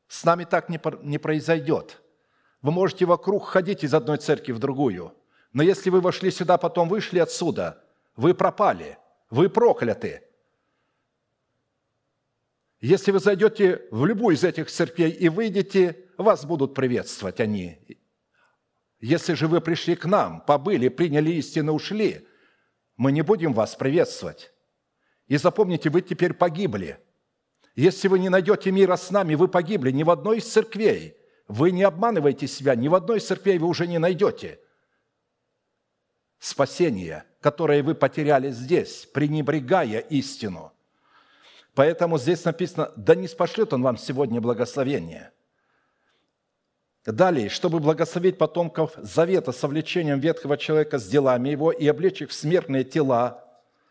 [0.09, 2.01] С нами так не произойдет.
[2.63, 5.15] Вы можете вокруг ходить из одной церкви в другую,
[5.53, 7.85] но если вы вошли сюда, потом вышли отсюда–
[8.17, 8.99] вы пропали,
[9.31, 10.23] вы прокляты.
[12.81, 17.79] Если вы зайдете в любую из этих церквей и выйдете, вас будут приветствовать они.
[19.01, 22.27] Если же вы пришли к нам, побыли, приняли истину, ушли,
[22.97, 24.53] мы не будем вас приветствовать.
[25.29, 26.99] И запомните, вы теперь погибли.
[27.75, 31.17] Если вы не найдете мира с нами, вы погибли ни в одной из церквей.
[31.49, 34.61] Вы не обманываете себя, ни в одной из церквей вы уже не найдете
[36.39, 40.73] спасения– которые вы потеряли здесь, пренебрегая истину.
[41.75, 45.33] Поэтому здесь написано, да не спошлет он вам сегодня благословение.
[47.05, 52.31] Далее, чтобы благословить потомков завета с влечением ветхого человека с делами его и облечь их
[52.31, 53.45] в смертные тела,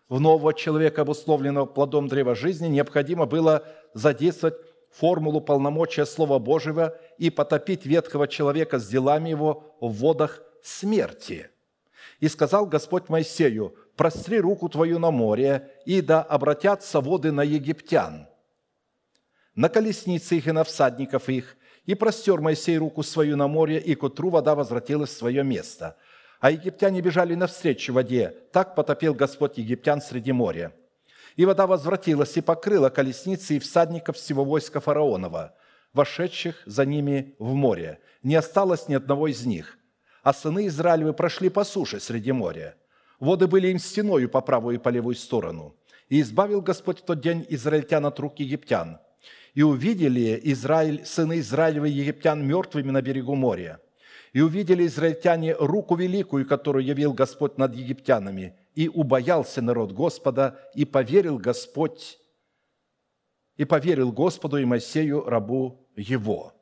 [0.08, 4.56] в нового человека, обусловленного плодом древа жизни, необходимо было задействовать
[4.92, 11.50] формулу полномочия Слова Божьего и потопить ветхого человека с делами его в водах смерти–
[12.20, 18.28] и сказал Господь Моисею, простри руку твою на море, и да обратятся воды на египтян,
[19.56, 23.96] на колесницы их и на всадников их, и простер Моисей руку свою на море, и
[23.96, 25.98] к утру вода возвратилась в свое место.
[26.40, 28.36] А египтяне бежали навстречу воде.
[28.52, 30.74] Так потопил Господь египтян среди моря.
[31.36, 35.54] И вода возвратилась и покрыла колесницы и всадников всего войска фараонова,
[35.94, 38.00] вошедших за ними в море.
[38.24, 39.78] Не осталось ни одного из них.
[40.24, 42.76] А сыны Израилевы прошли по суше среди моря.
[43.20, 45.76] Воды были им стеною по правую и по левую сторону.
[46.10, 49.00] И избавил Господь в тот день израильтян от рук египтян–
[49.54, 53.80] и увидели Израиль, сыны Израилева и египтян мертвыми на берегу моря.
[54.34, 58.56] И увидели израильтяне руку великую, которую явил Господь над египтянами.
[58.76, 62.18] И убоялся народ Господа, и поверил Господь,
[63.58, 66.54] и поверил Господу и Моисею, рабу его».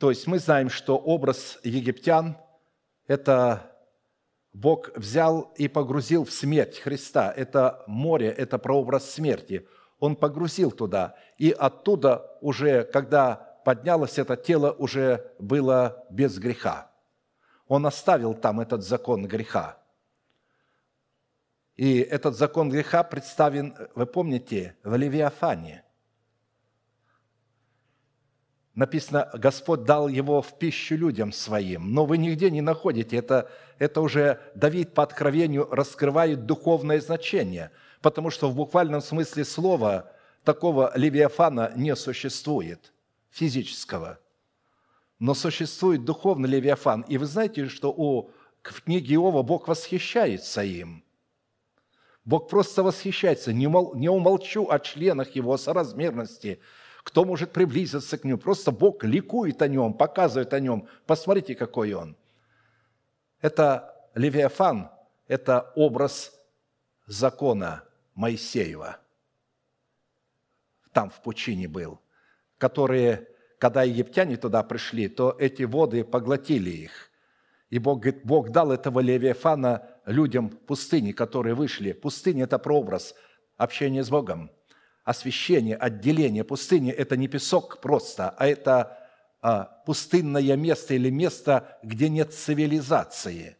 [0.00, 2.36] То есть мы знаем, что образ египтян–
[3.06, 3.72] это
[4.52, 7.32] Бог взял и погрузил в смерть Христа.
[7.36, 9.66] Это море, это прообраз смерти–
[10.04, 11.14] он погрузил туда.
[11.38, 16.90] И оттуда уже, когда поднялось это тело, уже было без греха.
[17.66, 19.78] Он оставил там этот закон греха.
[21.76, 25.83] И этот закон греха представлен, вы помните, в Левиафане.
[28.74, 31.92] Написано, Господь дал его в пищу людям своим.
[31.92, 33.16] Но вы нигде не находите.
[33.16, 33.48] Это,
[33.78, 37.70] это уже Давид по откровению раскрывает духовное значение–
[38.04, 40.12] потому что в буквальном смысле слова
[40.44, 42.92] такого левиафана не существует,
[43.30, 44.18] физического.
[45.18, 47.00] Но существует духовный левиафан.
[47.08, 48.30] И вы знаете, что у,
[48.62, 51.02] в книге Иова Бог восхищается им.
[52.26, 53.54] Бог просто восхищается.
[53.54, 56.60] Не, мол, не умолчу о членах его, о соразмерности,
[57.04, 58.38] кто может приблизиться к нему.
[58.38, 60.88] Просто Бог ликует о нем, показывает о нем.
[61.06, 62.16] Посмотрите, какой он.
[63.40, 64.90] Это Левиафан,
[65.28, 66.32] это образ
[67.06, 68.98] закона– Моисеева,
[70.92, 72.00] там в пучине был,
[72.58, 73.28] которые,
[73.58, 77.10] когда египтяне туда пришли, то эти воды поглотили их.
[77.70, 81.92] И Бог говорит, Бог дал этого Левиафана людям пустыни, которые вышли.
[81.92, 83.14] Пустыня– это прообраз
[83.56, 84.50] общения с Богом.
[85.04, 86.44] Освящение, отделение.
[86.44, 88.98] Пустыня– это не песок просто, а это
[89.42, 93.58] а, пустынное место или место, где нет цивилизации.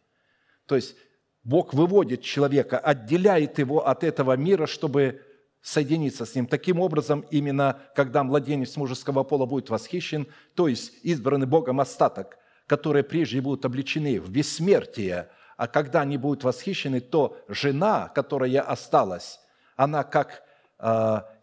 [0.65, 0.95] То есть
[1.43, 5.21] Бог выводит человека, отделяет его от этого мира, чтобы
[5.61, 6.47] соединиться с ним.
[6.47, 13.03] Таким образом, именно когда младенец мужеского пола будет восхищен, то есть избранный Богом остаток, которые
[13.03, 19.39] прежде будут обличены в бессмертие, а когда они будут восхищены, то жена, которая осталась,
[19.75, 20.43] она как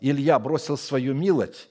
[0.01, 1.69] Илья бросил свою милость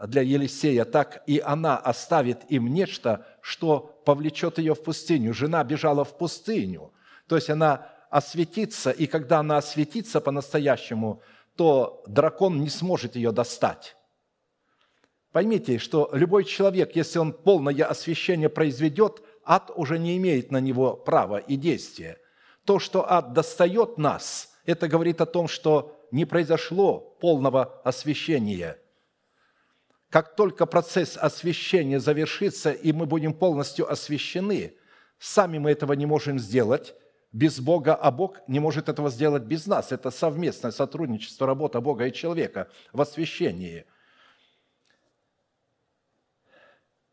[0.00, 5.34] для Елисея, так и она оставит им нечто, что повлечет ее в пустыню.
[5.34, 6.92] Жена бежала в пустыню–
[7.30, 11.22] то есть она осветится, и когда она осветится по-настоящему,
[11.54, 13.94] то дракон не сможет ее достать.
[15.30, 20.96] Поймите, что любой человек, если он полное освящение произведет, ад уже не имеет на него
[20.96, 22.18] права и действия.
[22.64, 28.78] То, что ад достает нас, это говорит о том, что не произошло полного освящения.
[30.08, 34.74] Как только процесс освящения завершится, и мы будем полностью освящены,
[35.18, 36.94] сами мы этого не можем сделать,
[37.32, 39.92] без Бога, а Бог не может этого сделать без нас.
[39.92, 43.86] Это совместное сотрудничество, работа Бога и человека в освящении.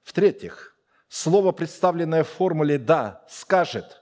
[0.02, 0.76] В-третьих,
[1.08, 4.02] слово, представленное в формуле «да», скажет,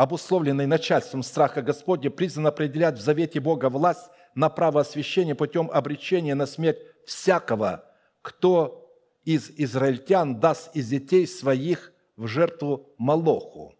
[0.00, 6.34] обусловленной начальством страха Господня, призван определять в завете Бога власть на право освящения путем обречения
[6.34, 7.84] на смерть всякого,
[8.22, 8.90] кто
[9.24, 13.74] из израильтян даст из детей своих в жертву Молоху.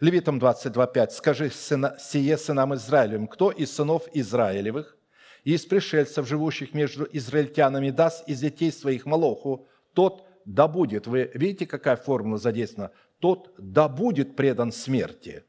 [0.00, 1.10] Левитам 22.5.
[1.10, 4.96] «Скажи сына, сие сынам Израилевым, кто из сынов Израилевых
[5.44, 11.06] и из пришельцев, живущих между израильтянами, даст из детей своих Молоху, тот да будет».
[11.06, 12.92] Вы видите, какая формула задействована?
[13.20, 15.44] «Тот да будет предан смерти».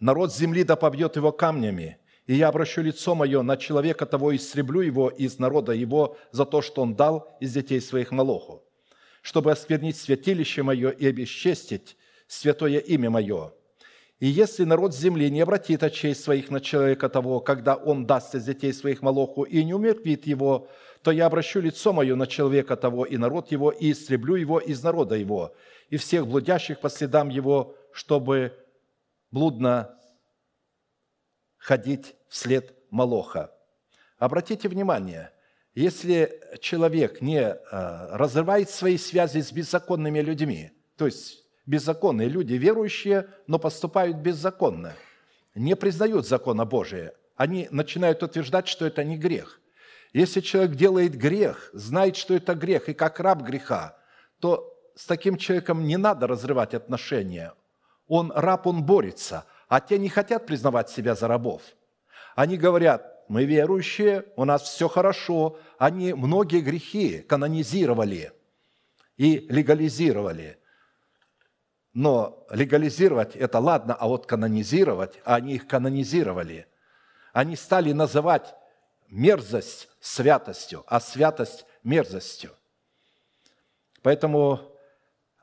[0.00, 4.36] Народ земли да побьет его камнями, и я обращу лицо мое на человека того, и
[4.36, 8.64] истреблю его из народа его за то, что он дал из детей своих Молоху,
[9.22, 11.96] чтобы осквернить святилище мое и обесчестить
[12.26, 13.52] святое имя мое.
[14.18, 18.44] И если народ земли не обратит очей своих на человека того, когда он даст из
[18.44, 20.68] детей своих Молоху и не умертвит его,
[21.06, 24.82] то я обращу лицо мое на человека того и народ его, и истреблю его из
[24.82, 25.54] народа его,
[25.88, 28.58] и всех блудящих по следам его, чтобы
[29.30, 29.96] блудно
[31.58, 33.52] ходить вслед Молоха.
[34.18, 35.30] Обратите внимание,
[35.76, 37.56] если человек не э,
[38.16, 44.94] разрывает свои связи с беззаконными людьми, то есть беззаконные люди, верующие, но поступают беззаконно,
[45.54, 47.14] не признают закона Божия.
[47.36, 49.60] Они начинают утверждать, что это не грех.
[50.16, 53.98] Если человек делает грех, знает, что это грех, и как раб греха,
[54.40, 57.52] то с таким человеком не надо разрывать отношения.
[58.08, 61.60] Он раб, он борется, а те не хотят признавать себя за рабов.
[62.34, 65.58] Они говорят, мы верующие, у нас все хорошо.
[65.76, 68.32] Они многие грехи канонизировали
[69.18, 70.56] и легализировали.
[71.92, 76.68] Но легализировать– это ладно, а вот канонизировать, они их канонизировали.
[77.34, 78.54] Они стали называть
[79.08, 82.50] мерзость святостью, а святость– мерзостью.
[84.02, 84.60] Поэтому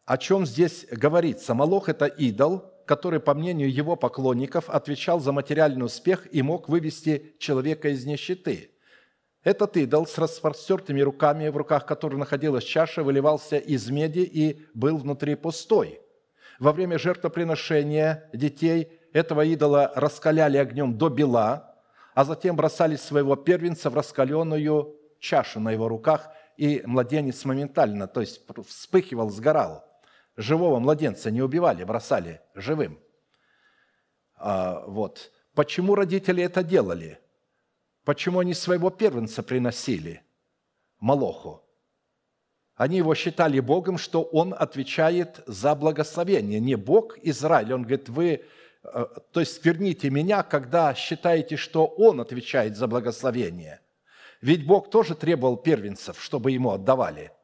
[0.05, 1.53] о чем здесь говорится?
[1.53, 7.35] Молох– это идол, который, по мнению его поклонников, отвечал за материальный успех и мог вывести
[7.39, 8.71] человека из нищеты.
[9.43, 14.97] Этот идол с распростертыми руками, в руках которого находилась чаша, выливался из меди и был
[14.97, 16.01] внутри пустой.
[16.59, 21.72] Во время жертвоприношения детей этого идола раскаляли огнем до бела,
[22.13, 28.21] а затем бросали своего первенца в раскаленную чашу на его руках, и младенец моментально, то
[28.21, 29.85] есть вспыхивал, сгорал–
[30.37, 32.99] живого младенца не убивали, бросали живым.
[34.35, 35.31] А, вот.
[35.53, 37.19] Почему родители это делали?
[38.03, 40.23] Почему они своего первенца приносили
[40.99, 41.61] Молоху?
[42.75, 46.59] Они его считали Богом, что он отвечает за благословение.
[46.59, 47.73] Не Бог Израиль.
[47.73, 48.45] Он говорит, вы,
[48.83, 53.79] то есть верните меня, когда считаете, что он отвечает за благословение.
[54.41, 57.31] Ведь Бог тоже требовал первенцев, чтобы ему отдавали–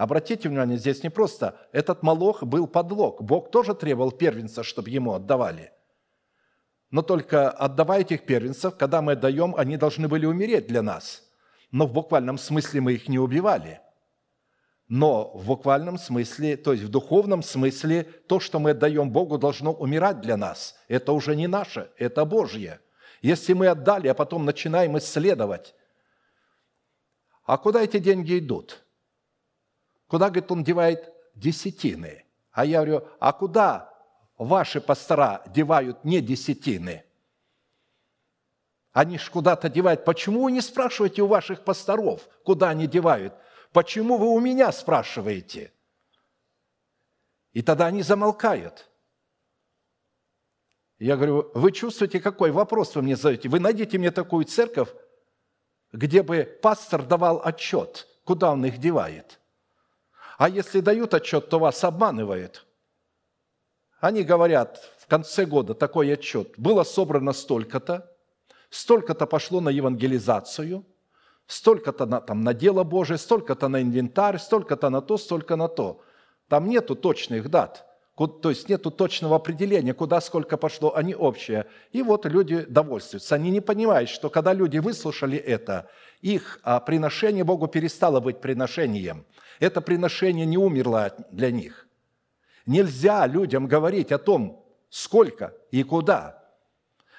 [0.00, 3.22] Обратите внимание, здесь не просто этот молох был подлог.
[3.22, 5.72] Бог тоже требовал первенца, чтобы ему отдавали.
[6.90, 11.22] Но только отдавая этих первенцев, когда мы отдаем, они должны были умереть для нас.
[11.70, 13.82] Но в буквальном смысле мы их не убивали.
[14.90, 19.72] Но в буквальном смысле, то есть в духовном смысле, то, что мы отдаем Богу, должно
[19.72, 20.74] умирать для нас.
[20.88, 22.80] Это уже не наше, это Божье.
[23.22, 25.76] Если мы отдали, а потом начинаем исследовать,
[27.44, 28.82] а куда эти деньги идут?
[30.08, 32.24] Куда, говорит, он девает десятины?
[32.50, 33.94] А я говорю, а куда
[34.38, 37.04] ваши пастора девают не десятины?
[38.92, 40.04] Они ж куда-то девают.
[40.04, 43.34] Почему вы не спрашиваете у ваших пасторов, куда они девают?
[43.72, 45.72] Почему вы у меня спрашиваете?
[47.52, 48.88] И тогда они замолкают.
[50.98, 53.48] Я говорю, вы чувствуете, какой вопрос вы мне задаете?
[53.48, 54.90] Вы найдите мне такую церковь,
[55.92, 59.40] где бы пастор давал отчет, куда он их девает.
[60.36, 62.66] А если дают отчет, то вас обманывает.
[64.00, 66.54] Они говорят в конце года такой отчет.
[66.58, 68.14] Было собрано столько-то,
[68.68, 70.84] столько-то пошло на евангелизацию,
[71.50, 76.00] столько-то на, там, на дело Божие, столько-то на инвентарь, столько-то на то, столько на то.
[76.48, 77.86] Там нету точных дат,
[78.16, 81.66] то есть нету точного определения, куда сколько пошло, они общие.
[81.92, 83.34] И вот люди довольствуются.
[83.34, 85.88] Они не понимают, что когда люди выслушали это,
[86.20, 89.24] их а, приношение Богу перестало быть приношением–
[89.60, 91.86] это приношение не умерло для них.
[92.66, 96.42] Нельзя людям говорить о том, сколько и куда.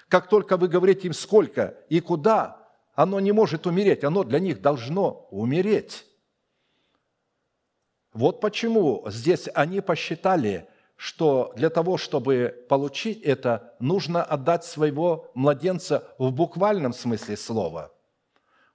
[0.09, 2.60] Как только вы говорите им сколько и куда,
[2.93, 6.05] оно не может умереть, оно для них должно умереть.
[8.13, 16.13] Вот почему здесь они посчитали, что для того, чтобы получить это, нужно отдать своего младенца
[16.17, 17.91] в буквальном смысле слова–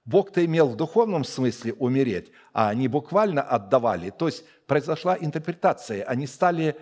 [0.07, 4.09] Бог-то имел в духовном смысле умереть, а они буквально отдавали.
[4.09, 6.77] То есть произошла интерпретация, они стали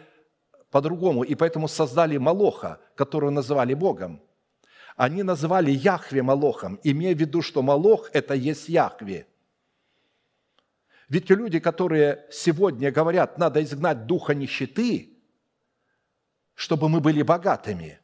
[0.69, 4.21] по-другому, и поэтому создали Малоха, которого называли Богом.
[4.95, 9.27] Они называли Яхве Малохом, имея в виду, что Малох– это есть Яхве.
[11.09, 15.17] Ведь люди, которые сегодня говорят, надо изгнать духа нищеты,
[16.53, 17.99] чтобы мы были богатыми,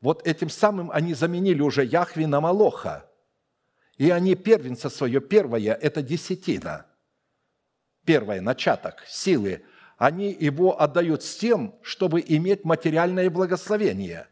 [0.00, 3.08] вот этим самым они заменили уже Яхве на Малоха–
[4.02, 6.86] и они первенца свое, первое– это десятина.
[8.04, 9.64] Первое, начаток, силы.
[9.96, 14.26] Они его отдают с тем, чтобы иметь материальное благословение.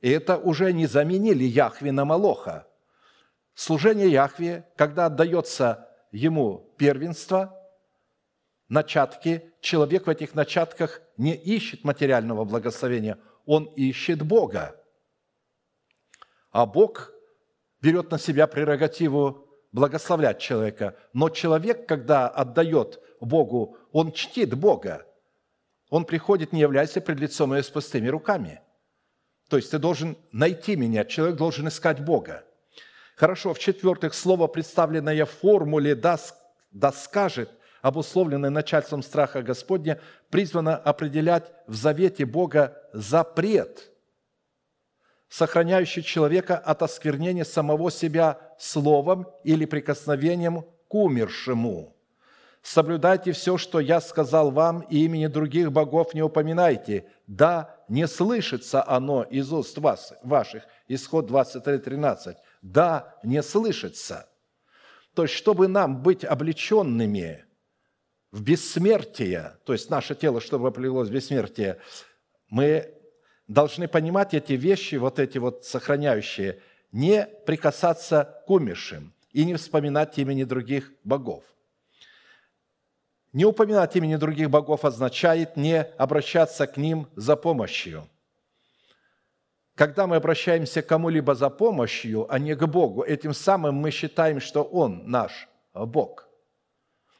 [0.00, 2.66] И это уже не заменили Яхве на Молоха.
[3.54, 7.56] Служение Яхве, когда отдается ему первенство,
[8.68, 14.76] начатки, человек в этих начатках не ищет материального благословения, он ищет Бога.
[16.50, 17.12] А Бог
[17.82, 20.96] берет на себя прерогативу благословлять человека.
[21.12, 25.06] Но человек, когда отдает Богу, он чтит Бога.
[25.90, 28.60] Он приходит, не являясь пред лицом ее с пустыми руками.
[29.50, 32.44] То есть ты должен найти меня, человек должен искать Бога.
[33.16, 36.16] Хорошо, в-четвертых, слово, представленное в формуле «да,
[36.92, 37.50] скажет»,
[37.82, 40.00] обусловленное начальством страха Господня,
[40.30, 43.90] призвано определять в завете Бога запрет,
[45.28, 51.96] сохраняющий человека от осквернения самого себя словом или прикосновением к умершему.
[52.62, 57.06] Соблюдайте все, что я сказал вам, и имени других богов не упоминайте.
[57.26, 60.62] Да, не слышится оно из уст вас, ваших.
[60.86, 62.36] Исход 23, 13.
[62.62, 64.28] Да, не слышится.
[65.14, 67.44] То есть, чтобы нам быть облеченными
[68.30, 71.78] в бессмертие, то есть наше тело, чтобы оплелось в бессмертие,
[72.48, 72.94] мы
[73.48, 76.62] должны понимать эти вещи, вот эти вот сохраняющие,
[76.92, 81.42] не прикасаться к умершим и не вспоминать имени других богов.
[83.32, 88.08] Не упоминать имени других богов означает не обращаться к ним за помощью.
[89.76, 94.40] Когда мы обращаемся к кому-либо за помощью, а не к Богу, этим самым мы считаем,
[94.40, 96.28] что Он наш Бог.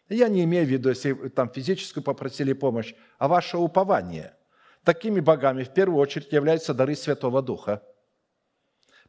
[0.09, 4.35] Я не имею в виду, если там физическую попросили помощь, а ваше упование.
[4.85, 7.83] Такими богами в первую очередь являются дары Святого Духа–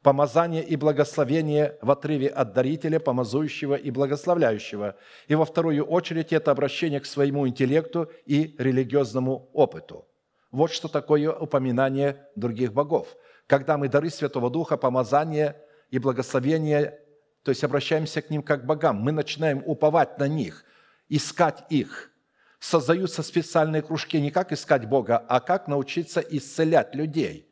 [0.01, 4.95] помазание и благословение в отрыве от дарителя, помазующего и благословляющего.
[5.27, 10.07] И во вторую очередь это обращение к своему интеллекту и религиозному опыту.
[10.51, 13.15] Вот что такое упоминание других богов.
[13.47, 15.55] Когда мы дары Святого Духа, помазание
[15.89, 16.99] и благословение,
[17.43, 20.65] то есть обращаемся к ним как к богам, мы начинаем уповать на них,
[21.09, 22.11] искать их–
[22.59, 27.50] создаются специальные кружки не как искать Бога, а как научиться исцелять людей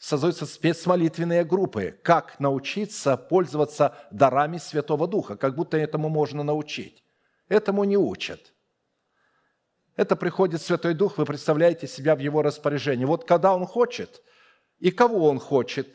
[0.00, 7.04] создаются спецмолитвенные группы, как научиться пользоваться дарами Святого Духа, как будто этому можно научить.
[7.48, 8.54] Этому не учат.
[9.96, 13.04] Это приходит Святой Дух, вы представляете себя в Его распоряжении.
[13.04, 14.22] Вот когда Он хочет,
[14.78, 15.86] и кого Он хочет,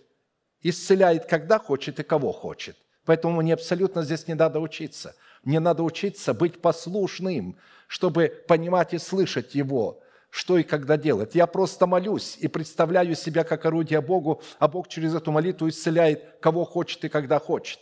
[0.61, 2.77] исцеляет, когда хочет и кого хочет.
[3.05, 5.15] Поэтому мне абсолютно здесь не надо учиться.
[5.43, 7.57] Мне надо учиться быть послушным,
[7.87, 9.99] чтобы понимать и слышать Его,
[10.35, 11.33] что и когда делать.
[11.33, 16.39] Я просто молюсь и представляю себя как орудие Богу, а Бог через эту молитву исцеляет
[16.41, 17.79] кого хочет и когда хочет.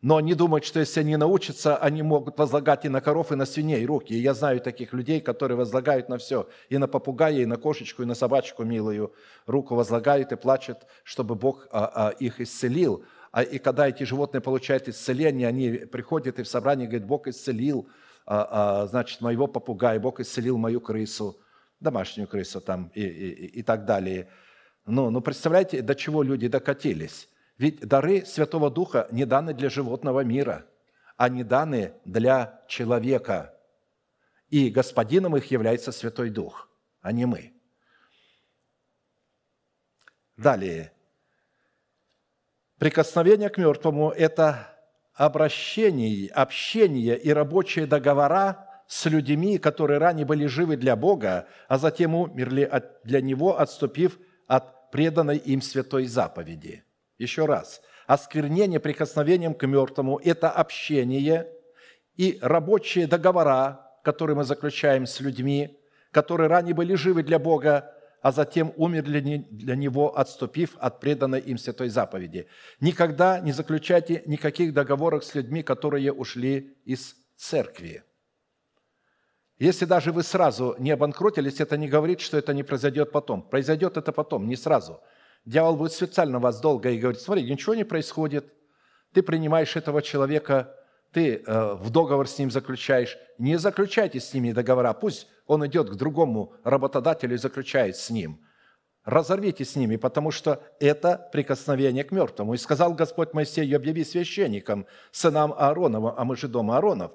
[0.00, 3.44] Но они думают, что если они научатся, они могут возлагать и на коров, и на
[3.44, 4.14] свиней руки.
[4.14, 6.48] И я знаю таких людей, которые возлагают на все.
[6.70, 9.12] И на попугая, и на кошечку, и на собачку милую
[9.44, 13.04] руку возлагают и плачут, чтобы Бог а, а, их исцелил.
[13.30, 17.90] А, и когда эти животные получают исцеление, они приходят и в собрание говорят, Бог исцелил
[18.30, 21.40] а, а, значит, моего попугая, Бог исцелил мою крысу,
[21.80, 24.28] домашнюю крысу там и, и, и так далее.
[24.84, 27.26] Ну, ну, представляете, до чего люди докатились?
[27.56, 30.66] Ведь дары Святого Духа не даны для животного мира,
[31.16, 33.54] а не даны для человека.
[34.50, 36.68] И господином их является Святой Дух,
[37.00, 37.54] а не мы.
[40.36, 40.92] Далее.
[42.76, 44.77] Прикосновение к мертвому– это
[45.18, 52.14] обращений, общения и рабочие договора с людьми, которые ранее были живы для Бога, а затем
[52.14, 52.70] умерли
[53.02, 56.84] для Него, отступив от преданной им святой заповеди.
[57.18, 57.82] Еще раз.
[58.06, 61.48] Осквернение прикосновением к мертвому– это общение
[62.16, 65.80] и рабочие договора, которые мы заключаем с людьми,
[66.12, 67.92] которые ранее были живы для Бога,
[68.22, 72.46] а затем умерли для него, отступив от преданной им святой заповеди.
[72.80, 78.02] Никогда не заключайте никаких договоров с людьми, которые ушли из церкви.
[79.58, 83.42] Если даже вы сразу не обанкротились, это не говорит, что это не произойдет потом.
[83.42, 85.00] Произойдет это потом, не сразу.
[85.44, 88.52] Дьявол будет специально вас долго и говорит, смотри, ничего не происходит,
[89.12, 90.74] ты принимаешь этого человека
[91.12, 95.90] ты э, в договор с ним заключаешь, не заключайте с ними договора, пусть он идет
[95.90, 98.44] к другому работодателю и заключает с ним.
[99.04, 102.54] Разорвите с ними, потому что это прикосновение к мертвому.
[102.54, 107.12] И сказал Господь Моисею, объяви священникам, сынам Аароновым, а мы же дома Ааронов,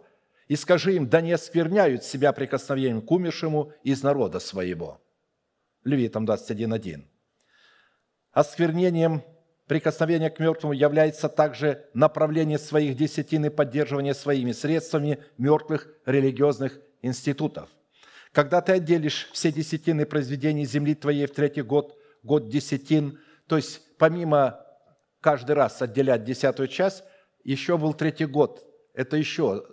[0.48, 5.00] и скажи им, да не оскверняют себя прикосновением к умершему из народа своего.
[5.84, 7.04] Левитам 21.1.
[8.32, 9.22] Осквернением
[9.68, 17.70] Прикосновение к мертвому является также направление своих десятин и поддерживание своими средствами мертвых религиозных институтов.
[18.34, 23.82] Когда ты отделишь все десятины произведений земли твоей в третий год, год десятин, то есть
[24.00, 24.60] помимо
[25.22, 27.04] каждый раз отделять десятую часть,
[27.44, 28.66] еще был третий год.
[28.96, 29.64] Это еще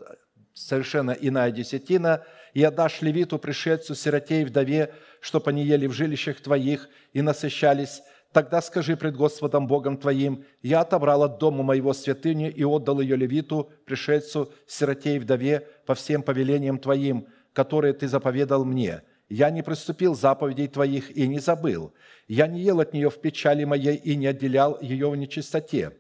[0.53, 2.25] совершенно иная десятина.
[2.53, 8.03] «И отдашь левиту, пришельцу, сироте и вдове, чтоб они ели в жилищах твоих и насыщались,
[8.33, 13.17] Тогда скажи пред Господом Богом твоим, я отобрал от дома моего святыню и отдал ее
[13.17, 19.03] левиту, пришельцу, сироте и вдове по всем повелениям твоим, которые ты заповедал мне.
[19.29, 21.93] Я не приступил заповедей твоих и не забыл.
[22.27, 25.97] Я не ел от нее в печали моей и не отделял ее в нечистоте,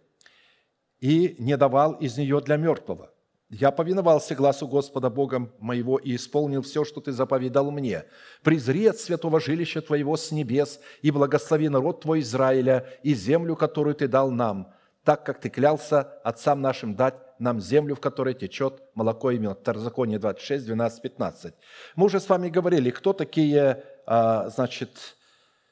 [0.99, 3.13] и не давал из нее для мертвого.
[3.49, 8.05] Я повиновался глазу Господа Бога моего и исполнил все, что Ты заповедал мне.
[8.43, 13.97] Презри от святого жилища Твоего с небес и благослови народ Твой Израиля и землю, которую
[13.97, 14.73] Ты дал нам,
[15.03, 19.59] так как Ты клялся отцам нашим дать нам землю, в которой течет молоко и мед.
[19.61, 21.55] Второзаконие 26, 12, 15.
[21.97, 25.17] Мы уже с вами говорили, кто такие, а, значит,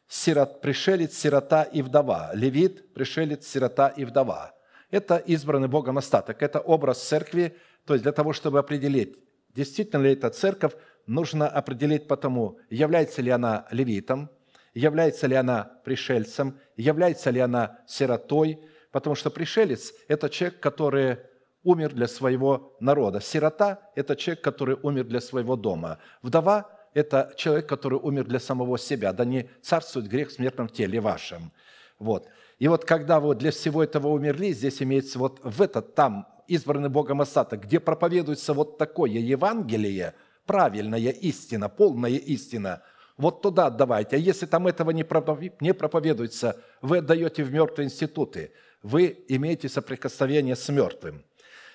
[0.09, 2.31] сирот, пришелец, сирота и вдова.
[2.35, 4.55] Левит, пришелец, сирота и вдова.
[4.91, 6.43] Это избранный Богом остаток.
[6.43, 9.17] Это образ церкви, то есть для того, чтобы определить,
[9.55, 10.73] действительно ли это церковь,
[11.07, 14.31] нужно определить по тому, является ли она левитом,
[14.75, 18.61] является ли она пришельцем, является ли она сиротой,
[18.93, 21.19] потому что пришелец– это человек, который
[21.65, 23.21] умер для своего народа.
[23.21, 25.99] Сирота– это человек, который умер для своего дома.
[26.23, 29.13] Вдова– это человек, который умер для самого себя.
[29.13, 31.53] Да не царствует грех в смертном теле вашем.
[31.99, 32.29] Вот.
[32.59, 36.89] И вот когда вы для всего этого умерли, здесь имеется вот в этот там избранный
[36.89, 40.15] Богом остаток, где проповедуется вот такое Евангелие,
[40.47, 42.83] правильная истина, полная истина,
[43.17, 44.17] вот туда отдавайте.
[44.17, 48.53] А если там этого не проповедуется, вы отдаете в мертвые институты,
[48.83, 51.25] вы имеете соприкосновение с мертвым.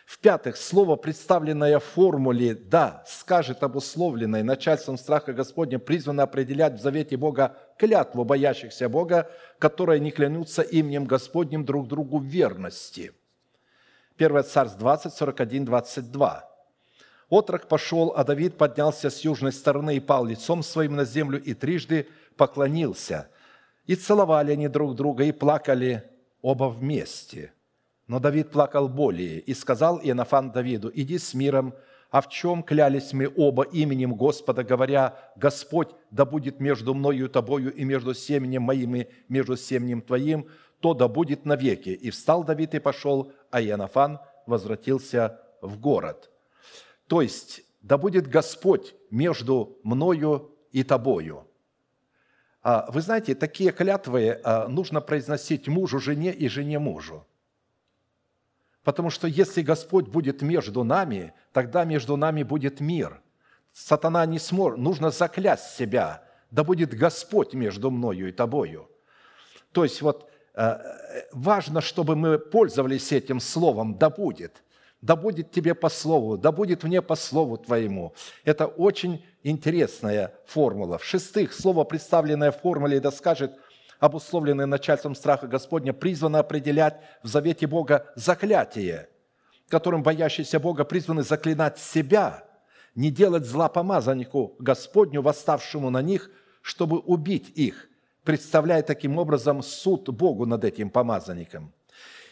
[0.05, 7.17] В-пятых, слово, представленное в формуле «да», скажет обусловленное начальством страха Господня, призвано определять в завете
[7.17, 13.13] Бога клятву боящихся Бога, которые не клянутся именем Господним друг другу в верности–
[14.17, 16.49] 1 Царств 20, 41, 22.
[17.29, 21.53] Отрок пошел, а Давид поднялся с южной стороны и пал лицом своим на землю и
[21.53, 22.07] трижды
[22.37, 23.27] поклонился.
[23.87, 26.03] И целовали они друг друга, и плакали
[26.41, 27.53] оба вместе.
[28.07, 31.73] Но Давид плакал более, и сказал Иоаннафан Давиду, «Иди с миром,
[32.11, 37.29] а в чем клялись мы оба именем Господа, говоря, Господь да будет между мною и
[37.29, 40.47] тобою, и между семенем моим, и между семенем твоим,
[40.79, 41.89] то да будет навеки.
[41.89, 46.29] И встал Давид и пошел, а Иоаннафан возвратился в город.
[47.07, 51.47] То есть, да будет Господь между мною и тобою.
[52.61, 57.25] А вы знаете, такие клятвы а, нужно произносить мужу, жене и жене мужу.
[58.83, 63.21] Потому что если Господь будет между нами, тогда между нами будет мир.
[63.71, 68.89] Сатана не сможет, нужно заклясть себя, да будет Господь между мною и тобою.
[69.71, 70.77] То есть вот Э,
[71.31, 74.63] важно, чтобы мы пользовались этим словом «да будет».
[75.01, 78.13] «Да будет тебе по слову», «да будет мне по слову твоему».
[78.45, 80.97] Это очень интересная формула.
[80.97, 83.57] В-шестых, слово, представленное в формуле «да скажет»,
[84.03, 89.09] обусловленное начальством страха Господня, призвано определять в завете Бога заклятие,
[89.69, 92.43] которым боящиеся Бога призваны заклинать себя,
[92.95, 96.29] не делать зла помазаннику Господню, восставшему на них,
[96.61, 97.89] чтобы убить их–
[98.23, 101.73] представляя таким образом суд Богу над этим помазанником.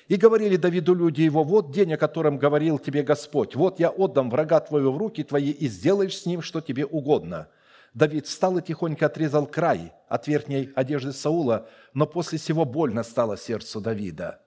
[0.07, 4.30] И говорили Давиду люди его, вот день, о котором говорил тебе Господь, вот я отдам
[4.30, 7.48] врага твоего в руки твои, и сделаешь с ним, что тебе угодно.
[7.94, 13.38] Давид встал и тихонько отрезал край от верхней одежды Саула, но после сего больно стало
[13.38, 14.42] сердцу Давида,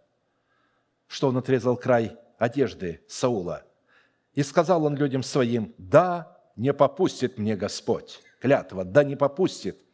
[1.07, 3.63] что он отрезал край одежды Саула.
[4.33, 9.85] И сказал он людям своим, да, не попустит мне Господь, клятва, да не попустит,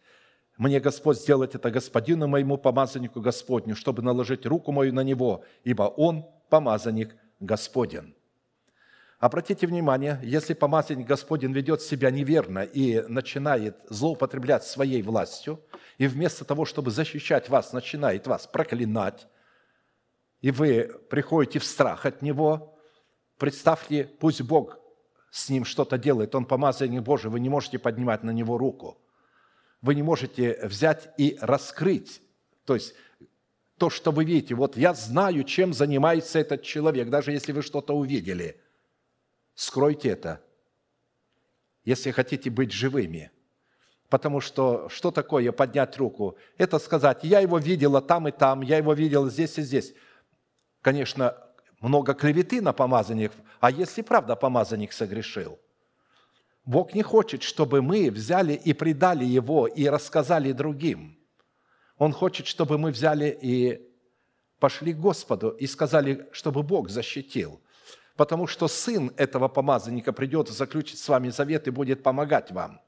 [0.56, 5.84] мне Господь сделать это господину моему помазаннику Господню, чтобы наложить руку мою на него, ибо
[5.84, 8.14] он помазанник Господен».
[9.20, 15.60] Обратите внимание, если помазанник Господень ведет себя неверно и начинает злоупотреблять своей властью,
[15.98, 19.28] и вместо того, чтобы защищать вас, начинает вас проклинать,
[20.40, 22.76] и вы приходите в страх от него,
[23.38, 24.80] представьте, пусть Бог
[25.30, 28.98] с ним что-то делает, он помазанник Божий, вы не можете поднимать на него руку–
[29.82, 32.20] вы не можете взять и раскрыть.
[32.64, 32.94] То есть
[33.78, 37.94] то, что вы видите, вот я знаю, чем занимается этот человек, даже если вы что-то
[37.94, 38.60] увидели.
[39.60, 40.40] Скройте это,
[41.84, 43.30] если хотите быть живыми.
[44.08, 46.38] Потому что что такое поднять руку?
[46.56, 49.92] Это сказать, я его видела там и там, я его видела здесь и здесь.
[50.80, 51.36] Конечно,
[51.80, 55.58] много клеветы на помазанник, а если правда помазанник согрешил–
[56.64, 61.18] Бог не хочет, чтобы мы взяли и предали Его и рассказали другим.
[61.98, 63.80] Он хочет, чтобы мы взяли и
[64.58, 67.60] пошли к Господу и сказали, чтобы Бог защитил.
[68.20, 72.80] Потому что сын этого помазанника придет заключить с вами завет и будет помогать вам.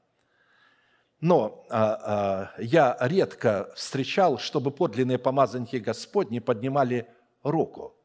[1.21, 7.07] Но а, а, я редко встречал, чтобы подлинные помазанники Господни поднимали
[7.41, 7.95] руку.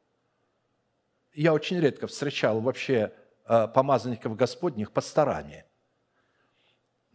[1.34, 3.12] Я очень редко встречал вообще
[3.48, 5.64] Э, помазанников Господних пасторами,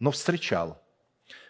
[0.00, 0.82] но встречал.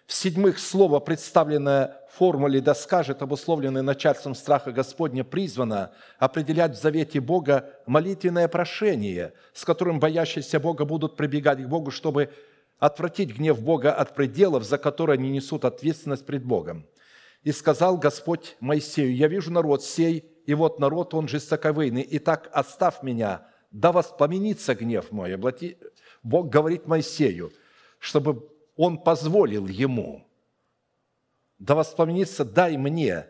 [0.07, 7.21] В-седьмых, слово, представленное в формуле «да скажет», обусловленное начальством страха Господня, призвано определять в завете
[7.21, 12.31] Бога молитвенное прошение, с которым боящиеся Бога будут прибегать к Богу, чтобы
[12.79, 16.87] отвратить гнев Бога от пределов, за которые они несут ответственность пред Богом.
[17.43, 22.07] И сказал Господь Моисею, «Я вижу народ сей, и вот народ, он жестоковыйный.
[22.13, 25.35] Итак, оставь меня, да воспламенится гнев мой».
[26.23, 27.53] Бог говорит Моисею,
[27.99, 30.27] чтобы он позволил ему.
[31.59, 33.27] Да воспламенится, дай мне,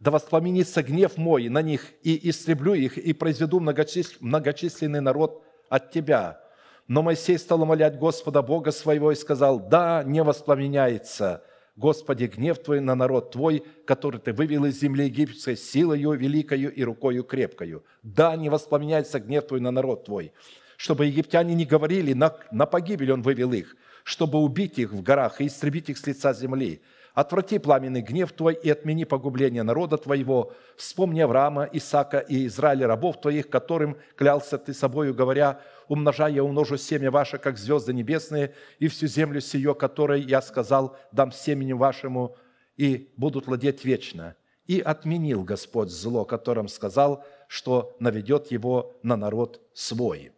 [0.00, 6.40] да воспламенится гнев мой на них, и истреблю их, и произведу многочисленный народ от тебя.
[6.86, 11.44] Но Моисей стал умолять Господа Бога своего и сказал, да, не воспламеняется,
[11.76, 16.82] Господи, гнев Твой на народ Твой, который Ты вывел из земли египетской силою великою и
[16.82, 17.84] рукою крепкою.
[18.02, 20.32] Да, не воспламеняется гнев Твой на народ Твой,
[20.76, 23.76] чтобы египтяне не говорили, на, на погибель Он вывел их,
[24.08, 26.80] чтобы убить их в горах и истребить их с лица земли.
[27.12, 30.54] Отврати пламенный гнев Твой и отмени погубление народа Твоего.
[30.78, 36.78] Вспомни Авраама, Исаака и Израиля, рабов Твоих, которым клялся Ты собою, говоря, умножая я умножу
[36.78, 42.34] семя ваше, как звезды небесные, и всю землю сию, которой я сказал, дам семени вашему,
[42.78, 44.36] и будут владеть вечно.
[44.64, 50.32] И отменил Господь зло, которым сказал, что наведет его на народ свой».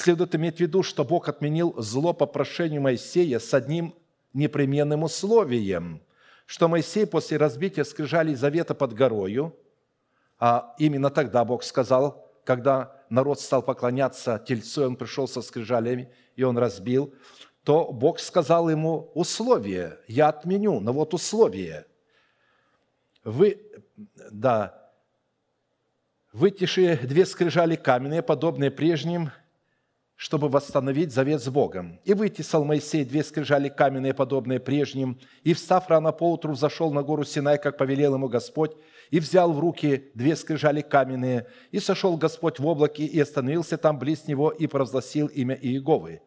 [0.00, 3.94] Следует иметь в виду, что Бог отменил зло по прошению Моисея с одним
[4.32, 6.00] непременным условием,
[6.46, 9.54] что Моисей после разбития скрижалей завета под горою,
[10.38, 16.10] а именно тогда Бог сказал, когда народ стал поклоняться тельцу, и он пришел со скрижалями,
[16.34, 17.12] и он разбил,
[17.62, 21.84] то Бог сказал ему условие, я отменю, но вот условие.
[23.22, 23.60] Вы,
[24.30, 24.90] да,
[26.32, 29.30] вытиши две скрижали каменные, подобные прежним,
[30.20, 31.98] чтобы восстановить завет с Богом.
[32.04, 37.24] И вытесал Моисей две скрижали каменные, подобные прежним, и, встав рано поутру, взошел на гору
[37.24, 38.72] Синай, как повелел ему Господь,
[39.10, 43.98] и взял в руки две скрижали каменные, и сошел Господь в облаке, и остановился там
[43.98, 46.20] близ него, и провозгласил имя Иеговы.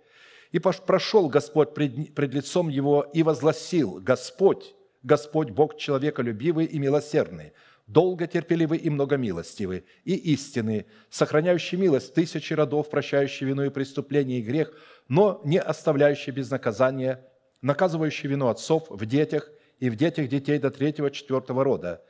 [0.52, 7.54] И прошел Господь пред, пред лицом его, и возгласил, Господь, Господь Бог человеколюбивый и милосердный,
[7.88, 14.44] долго терпеливы и многомилостивы, и истины, сохраняющий милость тысячи родов, прощающий вину и преступление и
[14.44, 14.74] грех,
[15.08, 17.26] но не оставляющий без наказания,
[17.62, 19.50] наказывающий вину отцов в детях
[19.80, 22.04] и в детях детей до третьего, четвертого рода.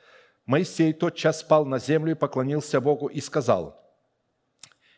[0.45, 3.81] Моисей тот час спал на землю и поклонился Богу и сказал,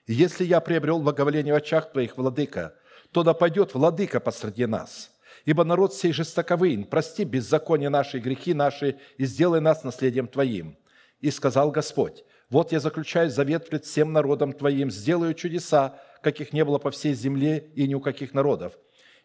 [0.08, 2.76] «Если я приобрел благоволение в очах Твоих, Владыка,
[3.12, 5.15] то да пойдет Владыка посреди нас»
[5.46, 10.76] Ибо народ сей жестоковый, прости беззаконие наши, грехи наши, и сделай нас наследием Твоим.
[11.22, 16.66] И сказал Господь, вот я заключаю завет пред всем народом Твоим, сделаю чудеса, каких не
[16.66, 18.74] было по всей земле и ни у каких народов.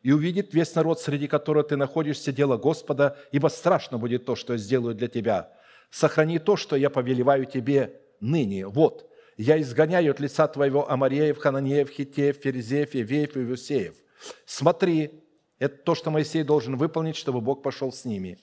[0.02, 4.55] И увидит весь народ, среди которого ты находишься, дело Господа, ибо страшно будет то, что
[4.55, 5.51] я сделаю для тебя.
[5.90, 8.66] Сохрани то, что я повелеваю тебе ныне.
[8.66, 13.94] Вот, я изгоняю от лица твоего Амареев, Хананеев, Хитеев, Ферезеев, Евеев и Вюсеев.
[14.47, 15.22] Смотри,
[15.60, 18.38] это то, что Моисей должен выполнить, чтобы Бог пошел с ними.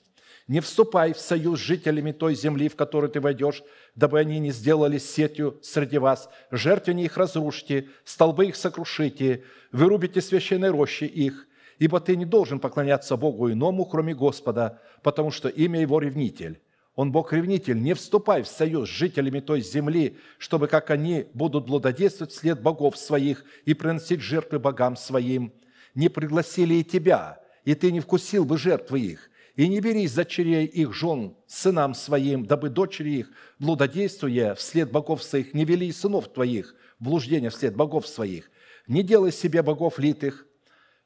[0.47, 3.63] Не вступай в союз с жителями той земли, в которую ты войдешь,
[3.95, 6.29] дабы они не сделали сетью среди вас.
[6.51, 11.47] Жертвенни их разрушите, столбы их сокрушите, вырубите священные рощи их,
[11.79, 16.61] ибо ты не должен поклоняться Богу иному, кроме Господа, потому что имя Его ревнитель.
[16.95, 17.79] Он Бог-ревнитель.
[17.79, 22.97] Не вступай в союз с жителями той земли, чтобы, как они, будут блудодействовать вслед богов
[22.97, 25.51] своих и приносить жертвы богам своим–
[25.97, 30.65] не пригласили и тебя, и ты не вкусил бы жертвы их, и не бери дочерей
[30.67, 36.75] их жен сынам своим, дабы дочери их, блудодействуя вслед богов своих, не вели сынов твоих,
[36.99, 38.51] блуждения вслед богов своих.
[38.87, 40.45] Не делай себе богов литых,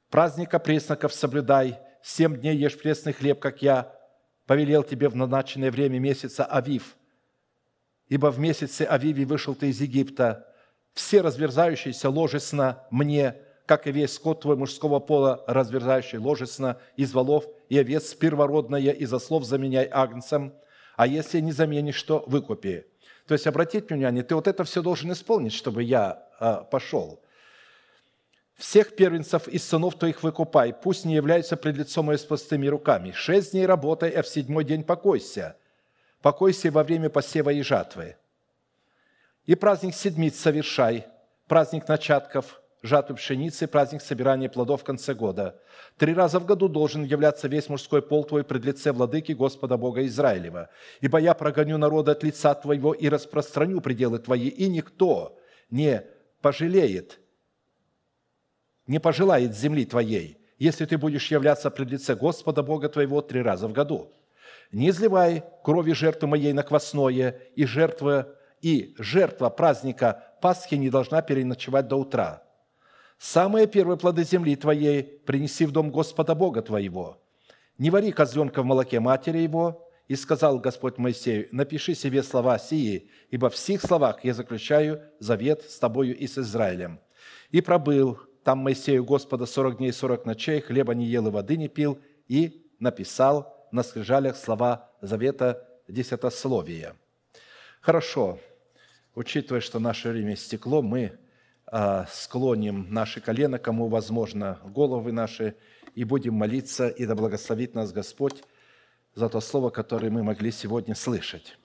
[0.10, 3.96] праздника пресноков соблюдай, семь дней ешь пресный хлеб, как я
[4.46, 6.98] повелел тебе в назначенное время месяца Авив.
[8.10, 10.54] Ибо в месяце Авиве вышел ты из Египта,
[10.94, 13.38] все разверзающиеся ложесно мне–
[13.72, 19.14] как и весь скот твой мужского пола, разверзающий ложесно из волов, и овец первородное из
[19.14, 20.54] ослов заменяй агнцем,
[20.98, 22.86] а если не заменишь, то выкупи».
[23.28, 27.22] То есть, обратите внимание, ты вот это все должен исполнить, чтобы я а, пошел.
[28.56, 33.14] «Всех первенцев из сынов твоих выкупай, пусть не являются пред лицом мое с пустыми руками.
[33.14, 35.56] Шесть дней работай, а в седьмой день покойся.
[36.22, 38.18] Покойся во время посева и жатвы.
[39.46, 41.08] И праздник седмиц совершай,
[41.48, 45.60] праздник начатков– жатвы пшеницы, праздник собирания плодов в конце года.
[45.98, 50.06] Три раза в году должен являться весь мужской пол твой пред лице владыки Господа Бога
[50.06, 50.70] Израилева.
[51.00, 55.38] Ибо я прогоню народа от лица твоего и распространю пределы твои, и никто
[55.70, 56.04] не
[56.42, 57.20] пожалеет,
[58.88, 63.68] не пожелает земли твоей, если ты будешь являться пред лице Господа Бога твоего три раза
[63.68, 64.12] в году.
[64.72, 71.22] Не изливай крови жертвы моей на квасное, и жертва, и жертва праздника Пасхи не должна
[71.22, 72.44] переночевать до утра.
[73.22, 77.22] Самые первые плоды земли твоей принеси в дом Господа Бога твоего.
[77.78, 83.12] Не вари козленка в молоке матери его, и сказал Господь Моисею, напиши себе слова сии,
[83.30, 87.00] ибо в сих словах я заключаю завет с тобою и с Израилем.
[87.52, 91.58] И пробыл там Моисею Господа сорок дней и сорок ночей, хлеба не ел и воды
[91.58, 96.96] не пил, и написал на скрижалях слова завета десятословия.
[97.82, 98.40] Хорошо,
[99.14, 101.20] учитывая, что наше время стекло, мы
[102.12, 105.56] склоним наши колено, кому возможно, головы наши,
[105.96, 108.44] и будем молиться, и да благословит нас Господь
[109.14, 111.58] за то слово, которое мы могли сегодня слышать.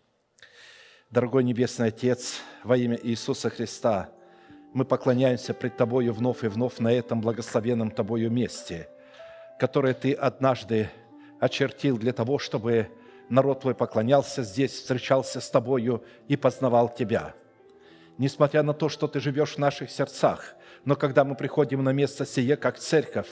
[1.11, 4.11] Дорогой Небесный Отец, во имя Иисуса Христа,
[4.73, 8.89] мы поклоняемся пред Тобою вновь и вновь на этом благословенном Тобою месте,
[9.59, 10.91] которое Ты однажды
[11.41, 12.91] очертил для того, чтобы
[13.29, 17.35] народ Твой поклонялся здесь, встречался с Тобою и познавал Тебя.
[18.19, 22.25] Несмотря на то, что Ты живешь в наших сердцах, но когда мы приходим на место
[22.25, 23.29] сие, как церковь,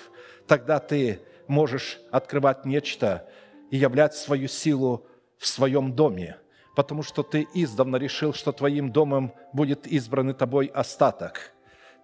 [0.46, 3.26] тогда Ты можешь открывать нечто,
[3.70, 5.04] и являть свою силу
[5.36, 6.36] в своем доме,
[6.76, 11.52] потому что ты издавна решил, что твоим домом будет избранный тобой остаток.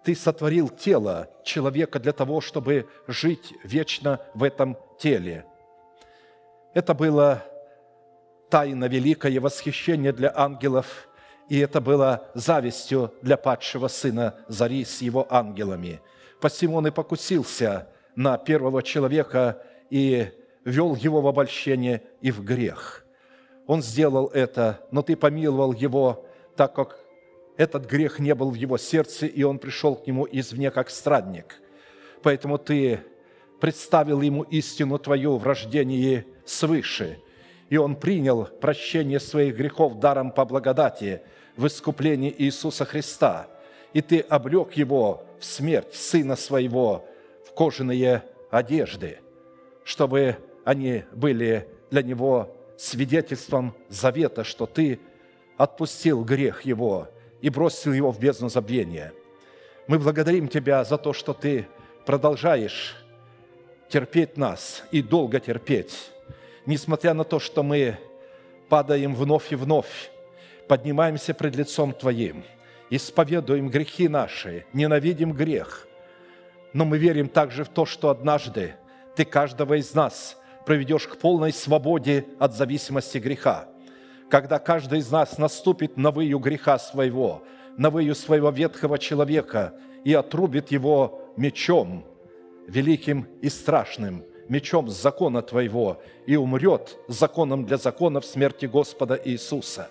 [0.03, 5.45] Ты сотворил тело человека для того, чтобы жить вечно в этом теле.
[6.73, 7.43] Это было
[8.49, 11.07] тайна великое восхищение для ангелов,
[11.51, 15.99] и это было завистью для падшего сына Зари с его ангелами.
[16.39, 20.29] Посему он и покусился на первого человека и
[20.63, 23.05] вел его в обольщение и в грех.
[23.67, 26.25] Он сделал это, но ты помиловал его,
[26.55, 26.97] так как
[27.57, 31.61] этот грех не был в его сердце, и он пришел к нему извне как странник.
[32.23, 33.01] Поэтому ты
[33.59, 37.19] представил ему истину твою в рождении свыше,
[37.67, 41.21] и он принял прощение своих грехов даром по благодати
[41.55, 43.47] в искуплении Иисуса Христа,
[43.93, 47.05] и ты облег его в смерть Сына Своего
[47.45, 49.19] в кожаные одежды,
[49.83, 54.99] чтобы они были для него свидетельством завета, что ты
[55.57, 57.09] отпустил грех его
[57.41, 59.13] и бросил его в бездну забвения.
[59.87, 61.67] Мы благодарим Тебя за то, что Ты
[62.05, 62.95] продолжаешь
[63.89, 66.11] терпеть нас и долго терпеть,
[66.65, 67.97] несмотря на то, что мы
[68.69, 70.11] падаем вновь и вновь,
[70.71, 72.45] поднимаемся пред лицом Твоим,
[72.89, 75.85] исповедуем грехи наши, ненавидим грех,
[76.71, 78.75] но мы верим также в то, что однажды
[79.17, 83.67] Ты каждого из нас– проведешь к полной свободе от зависимости греха.
[84.29, 87.43] Когда каждый из нас наступит на выю греха своего,
[87.77, 89.73] на выю своего ветхого человека
[90.05, 92.05] и отрубит его мечом,
[92.65, 99.89] великим и страшным, мечом закона Твоего, и умрет законом для закона в смерти Господа Иисуса.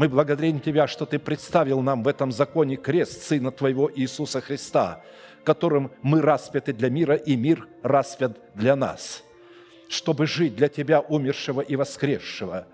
[0.00, 5.02] Мы благодарим Тебя, что Ты представил нам в этом законе крест Сына Твоего Иисуса Христа,
[5.44, 9.22] которым мы распяты для мира, и мир распят для нас–
[9.90, 12.66] чтобы жить для Тебя, умершего и воскресшего.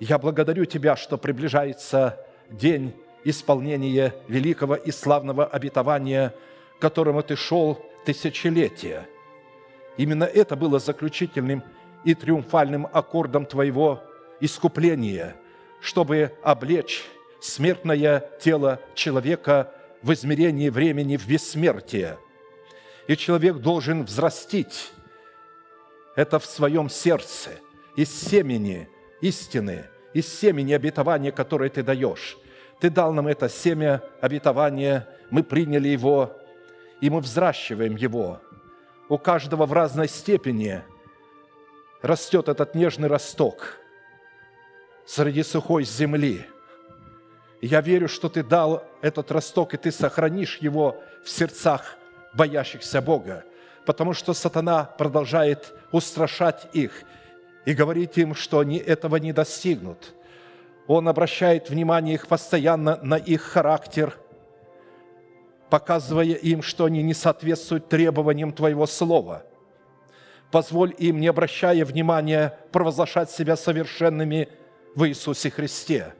[0.00, 2.18] Я благодарю Тебя, что приближается
[2.48, 6.32] день исполнения великого и славного обетования,
[6.78, 9.06] к которому Ты шел тысячелетия.
[9.98, 11.62] Именно это было заключительным
[12.04, 14.02] и триумфальным аккордом Твоего
[14.40, 15.36] искупления,
[15.82, 17.04] чтобы облечь
[17.40, 22.18] смертное тело человека в измерении времени в бессмертие.
[23.08, 24.92] И человек должен взрастить
[26.14, 27.50] это в своем сердце,
[27.96, 28.88] из семени
[29.20, 32.38] истины, из семени обетования, которое ты даешь.
[32.80, 36.38] Ты дал нам это семя обетования, мы приняли его,
[37.00, 38.40] и мы взращиваем его.
[39.08, 40.82] У каждого в разной степени
[42.02, 43.81] растет этот нежный росток
[45.06, 46.46] среди сухой земли.
[47.60, 51.96] Я верю, что ты дал этот росток, и ты сохранишь его в сердцах
[52.34, 53.44] боящихся Бога
[53.84, 57.02] потому что сатана продолжает устрашать их
[57.64, 60.14] и говорить им, что они этого не достигнут.
[60.86, 64.16] Он обращает внимание их постоянно на их характер,
[65.70, 69.44] показывая им, что они не соответствуют требованиям Твоего Слова.
[70.50, 74.48] Позволь им, не обращая внимания, провозглашать себя совершенными
[74.94, 76.14] в Иисусе Христе,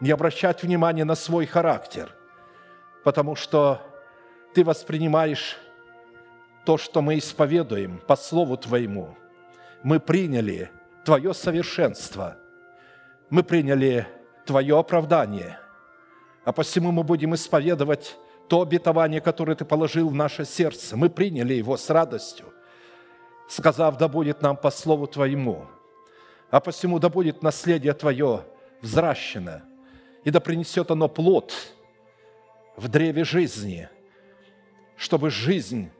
[0.00, 2.14] не обращать внимания на свой характер,
[3.04, 3.80] потому что
[4.54, 5.56] Ты воспринимаешь
[6.64, 9.16] то, что мы исповедуем по Слову Твоему.
[9.82, 10.70] Мы приняли
[11.04, 12.36] Твое совершенство,
[13.30, 14.06] мы приняли
[14.44, 15.58] Твое оправдание,
[16.44, 18.16] а посему мы будем исповедовать
[18.48, 20.96] то обетование, которое Ты положил в наше сердце.
[20.96, 22.46] Мы приняли его с радостью.
[23.48, 25.66] сказав, да будет нам по слову Твоему.
[26.52, 28.44] А посему да будет наследие Твое
[28.82, 29.62] взращено,
[30.22, 31.54] и да принесет оно плод
[32.76, 33.88] в древе жизни,
[34.98, 35.90] чтобы жизнь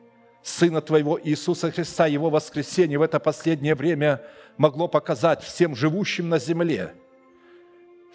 [0.43, 4.21] Сына Твоего Иисуса Христа, Его воскресение в это последнее время
[4.57, 6.93] могло показать всем живущим на земле,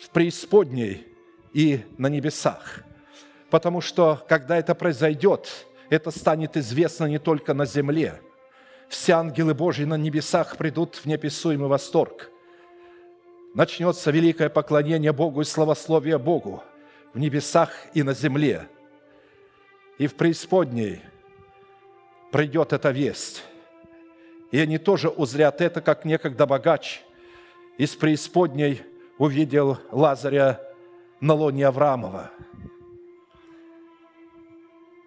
[0.01, 1.09] в преисподней
[1.53, 2.85] и на небесах.
[3.51, 8.21] Потому что, когда это произойдет, это станет известно не только на земле.
[8.89, 12.31] Все ангелы Божьи на небесах придут в неописуемый восторг.
[13.55, 16.63] Начнется великое поклонение Богу и славословие Богу
[17.13, 18.67] в небесах и на земле.
[19.99, 21.03] И в преисподней
[22.33, 23.45] придет эта весть.
[24.51, 27.03] И они тоже узрят это, как некогда богач
[27.77, 28.83] из преисподней
[29.19, 30.61] увидел Лазаря
[31.21, 32.31] на лоне Авраамова.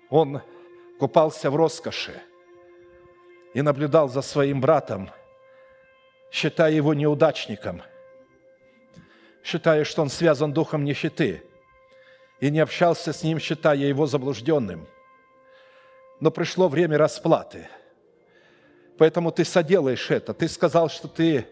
[0.10, 0.42] Он
[1.00, 2.22] купался в роскоши
[3.54, 5.10] и наблюдал за своим братом,
[6.32, 7.82] считая его неудачником,
[9.44, 11.44] считая, что он связан духом нищеты,
[12.40, 14.88] и не общался с ним, считая его заблужденным.
[16.20, 17.68] Но пришло время расплаты.
[18.98, 20.34] Поэтому ты соделаешь это.
[20.34, 21.48] Ты сказал, что ты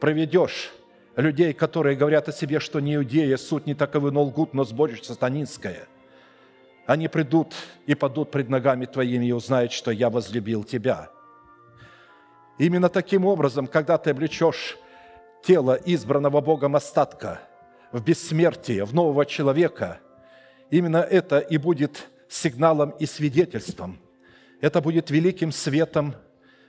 [0.00, 0.70] проведешь
[1.16, 5.04] людей, которые говорят о себе, что не иудея, суть не таковы, но лгут, но сборище
[5.04, 5.86] сатанинское–
[6.86, 7.54] они придут
[7.86, 11.10] и падут пред ногами Твоими и узнают, что я возлюбил Тебя.
[12.58, 14.78] Именно таким образом, когда ты облечешь
[15.42, 17.40] тело избранного Богом остатка
[17.92, 20.00] в бессмертие, в нового человека,
[20.70, 23.98] именно это и будет сигналом и свидетельством.
[24.60, 26.14] Это будет великим светом,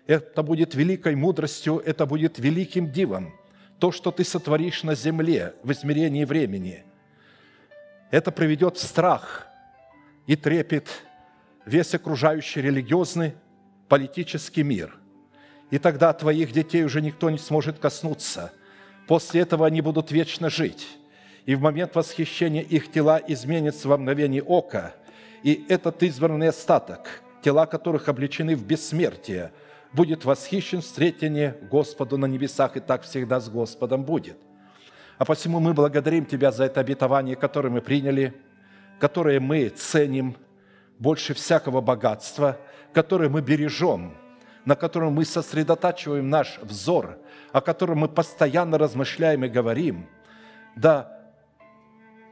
[0.07, 3.34] это будет великой мудростью, это будет великим дивом.
[3.80, 6.84] То, что ты сотворишь на земле в измерении времени,
[8.12, 9.48] это приведет в страх–
[10.28, 10.88] и трепет
[11.66, 13.36] весь окружающий религиозный,
[13.88, 14.98] политический мир.
[15.72, 18.52] И тогда твоих детей уже никто не сможет коснуться.
[19.08, 20.88] После этого они будут вечно жить.
[21.46, 24.94] И в момент восхищения их тела изменятся во мгновение ока.
[25.44, 29.52] И этот избранный остаток, тела которых облечены в бессмертие,
[29.94, 34.38] будет восхищен встретение Господу на небесах, и так всегда с Господом будет.
[35.18, 38.34] А посему мы благодарим Тебя за это обетование, которое мы приняли–
[39.00, 40.36] которое мы ценим
[41.00, 42.58] больше всякого богатства,
[42.94, 44.16] которое мы бережем,
[44.66, 47.18] на котором мы сосредотачиваем наш взор,
[47.52, 50.08] о котором мы постоянно размышляем и говорим,
[50.76, 51.32] да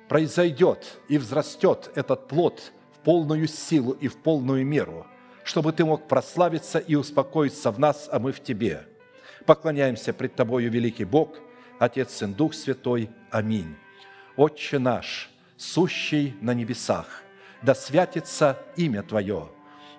[0.09, 5.07] произойдет и взрастет этот плод в полную силу и в полную меру,
[5.43, 8.87] чтобы ты мог прославиться и успокоиться в нас, а мы в тебе.
[9.45, 11.37] Поклоняемся пред Тобою, великий Бог,
[11.79, 13.09] Отец, Сын, Дух Святой.
[13.31, 13.75] Аминь.
[14.35, 17.23] Отче наш– сущий на небесах,
[17.61, 19.49] да святится имя Твое,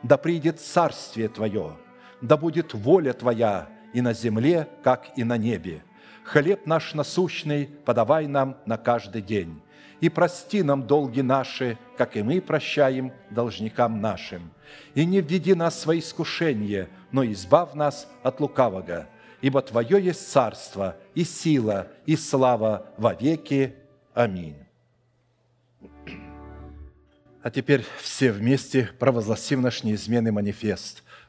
[0.02, 1.76] да придет царствие Твое,
[2.20, 5.82] да будет воля Твоя и на земле, как и на небе.
[6.24, 9.60] Хлеб наш насущный подавай нам на каждый день,
[10.00, 14.50] и прости нам долги наши, как и мы прощаем должникам нашим.
[14.94, 19.06] И не введи нас в свои искушения, но избав нас от лукавого,
[19.40, 23.74] ибо Твое есть царство, и сила, и слава во веки.
[24.14, 24.56] Аминь.
[27.42, 31.03] А теперь все вместе провозгласим наш неизменный манифест,